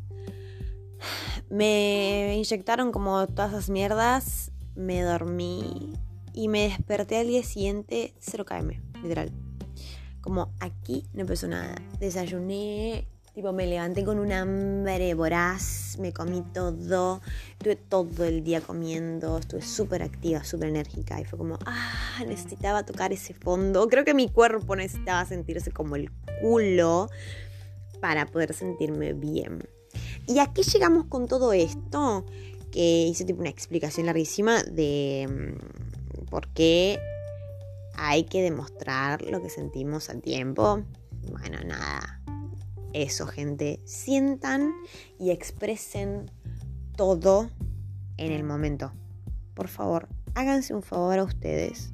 Me 1.51 2.37
inyectaron 2.37 2.93
como 2.93 3.27
todas 3.27 3.53
esas 3.53 3.71
mierdas, 3.71 4.53
me 4.75 5.03
dormí 5.03 5.95
y 6.35 6.49
me 6.49 6.69
desperté 6.69 7.19
al 7.19 7.27
día 7.27 7.43
siguiente 7.43 8.15
0 8.21 8.45
km, 8.45 8.81
literal. 9.03 9.33
Como 10.21 10.53
aquí 10.61 11.09
no 11.15 11.23
empezó 11.23 11.49
nada. 11.49 11.75
Desayuné, 11.99 13.09
Tipo, 13.39 13.53
me 13.53 13.69
levanté 13.69 14.03
con 14.03 14.19
un 14.19 14.33
hambre 14.33 15.15
voraz, 15.15 15.97
me 16.01 16.13
comí 16.13 16.43
todo, 16.53 17.23
estuve 17.53 17.77
todo 17.77 18.25
el 18.25 18.43
día 18.43 18.61
comiendo, 18.61 19.39
estuve 19.39 19.63
súper 19.63 20.03
activa, 20.03 20.43
súper 20.43 20.71
enérgica 20.71 21.21
y 21.21 21.25
fue 21.25 21.39
como, 21.39 21.57
ah, 21.65 22.25
necesitaba 22.27 22.83
tocar 22.83 23.13
ese 23.13 23.35
fondo. 23.35 23.87
Creo 23.87 24.05
que 24.05 24.13
mi 24.13 24.29
cuerpo 24.29 24.75
necesitaba 24.75 25.25
sentirse 25.25 25.71
como 25.71 25.95
el 25.95 26.11
culo 26.43 27.11
para 28.01 28.27
poder 28.27 28.55
sentirme 28.55 29.13
bien. 29.13 29.69
Y 30.27 30.41
aquí 30.41 30.65
llegamos 30.65 31.05
con 31.05 31.29
todo 31.29 31.53
esto, 31.53 32.27
que 32.73 33.07
hice 33.07 33.25
tipo 33.25 33.39
una 33.39 33.51
explicación 33.51 34.07
larguísima 34.07 34.65
de 34.65 35.29
mm, 35.31 36.25
por 36.25 36.49
qué 36.49 36.99
hay 37.95 38.25
que 38.25 38.43
demostrar 38.43 39.23
lo 39.23 39.41
que 39.41 39.49
sentimos 39.49 40.11
al 40.11 40.23
tiempo. 40.23 40.83
Bueno, 41.31 41.59
nada, 41.65 42.19
eso, 42.93 43.27
gente. 43.27 43.81
Sientan 43.85 44.73
y 45.19 45.31
expresen 45.31 46.31
todo 46.97 47.51
en 48.17 48.33
el 48.33 48.45
momento. 48.45 48.93
Por 49.55 49.69
favor, 49.69 50.09
háganse 50.35 50.75
un 50.75 50.83
favor 50.83 51.19
a 51.19 51.25
ustedes 51.25 51.93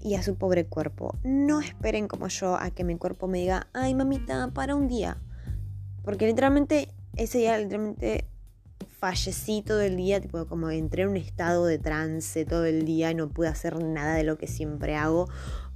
y 0.00 0.14
a 0.14 0.22
su 0.22 0.36
pobre 0.36 0.66
cuerpo. 0.66 1.16
No 1.24 1.60
esperen 1.60 2.08
como 2.08 2.28
yo 2.28 2.56
a 2.56 2.70
que 2.70 2.84
mi 2.84 2.96
cuerpo 2.96 3.28
me 3.28 3.38
diga, 3.38 3.68
ay 3.72 3.94
mamita, 3.94 4.50
para 4.52 4.74
un 4.74 4.88
día. 4.88 5.18
Porque 6.02 6.26
literalmente 6.26 6.88
ese 7.16 7.38
día 7.38 7.58
literalmente 7.58 8.26
fallecí 8.98 9.62
todo 9.62 9.80
el 9.80 9.96
día, 9.96 10.20
tipo 10.20 10.46
como 10.46 10.70
entré 10.70 11.02
en 11.02 11.10
un 11.10 11.16
estado 11.16 11.66
de 11.66 11.78
trance 11.78 12.44
todo 12.44 12.64
el 12.64 12.84
día 12.84 13.10
y 13.10 13.14
no 13.14 13.28
pude 13.28 13.48
hacer 13.48 13.82
nada 13.82 14.14
de 14.14 14.24
lo 14.24 14.38
que 14.38 14.46
siempre 14.46 14.96
hago 14.96 15.28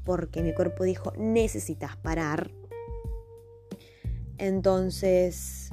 porque 0.05 0.43
mi 0.43 0.53
cuerpo 0.55 0.85
dijo, 0.85 1.13
necesitas 1.17 1.97
parar 1.97 2.51
entonces, 4.43 5.71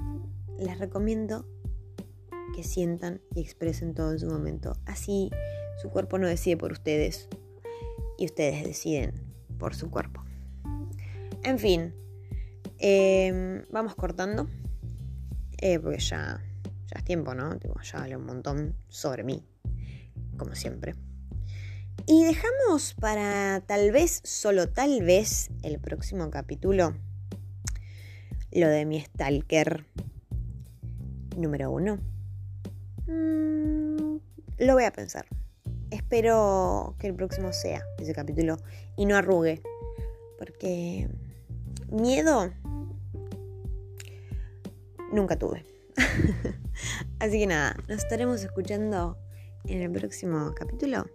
les 0.60 0.78
recomiendo 0.78 1.44
que 2.56 2.64
sientan 2.64 3.20
y 3.34 3.42
expresen 3.42 3.96
todo 3.96 4.12
en 4.12 4.20
su 4.20 4.28
momento. 4.28 4.78
Así 4.86 5.32
su 5.82 5.90
cuerpo 5.90 6.20
no 6.20 6.28
decide 6.28 6.56
por 6.56 6.72
ustedes 6.72 7.30
y 8.20 8.26
ustedes 8.26 8.64
deciden 8.64 9.14
por 9.58 9.74
su 9.74 9.90
cuerpo. 9.90 10.24
En 11.42 11.58
fin, 11.58 11.96
em, 12.78 13.64
vamos 13.72 13.96
cortando. 13.96 14.48
Eh, 15.58 15.80
porque 15.80 15.98
ya, 15.98 16.40
ya 16.64 17.00
es 17.00 17.04
tiempo, 17.04 17.34
¿no? 17.34 17.58
ya 17.60 17.98
hablé 17.98 18.18
un 18.18 18.28
montón 18.28 18.76
sobre 18.88 19.24
mí, 19.24 19.44
como 20.38 20.54
siempre. 20.54 20.94
Y 22.06 22.24
dejamos 22.24 22.94
para 22.94 23.62
tal 23.66 23.90
vez, 23.92 24.22
solo 24.24 24.70
tal 24.70 25.02
vez, 25.02 25.50
el 25.64 25.80
próximo 25.80 26.30
capítulo 26.30 26.94
lo 28.52 28.68
de 28.68 28.86
mi 28.86 29.02
stalker 29.02 29.86
número 31.38 31.72
uno. 31.72 32.00
Mm, 33.08 34.18
lo 34.60 34.74
voy 34.74 34.84
a 34.84 34.92
pensar. 34.92 35.26
Espero 35.92 36.96
que 37.00 37.08
el 37.08 37.16
próximo 37.16 37.52
sea 37.54 37.84
ese 37.98 38.14
capítulo 38.14 38.58
y 38.96 39.06
no 39.06 39.16
arrugue. 39.16 39.62
Porque 40.38 41.10
miedo 41.92 42.52
nunca 45.12 45.38
tuve. 45.38 45.66
Así 47.20 47.40
que 47.40 47.48
nada, 47.48 47.76
nos 47.88 48.04
estaremos 48.04 48.44
escuchando 48.44 49.18
en 49.66 49.82
el 49.82 49.92
próximo 49.92 50.54
capítulo. 50.56 51.06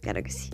Claro 0.00 0.22
que 0.22 0.30
sí. 0.30 0.50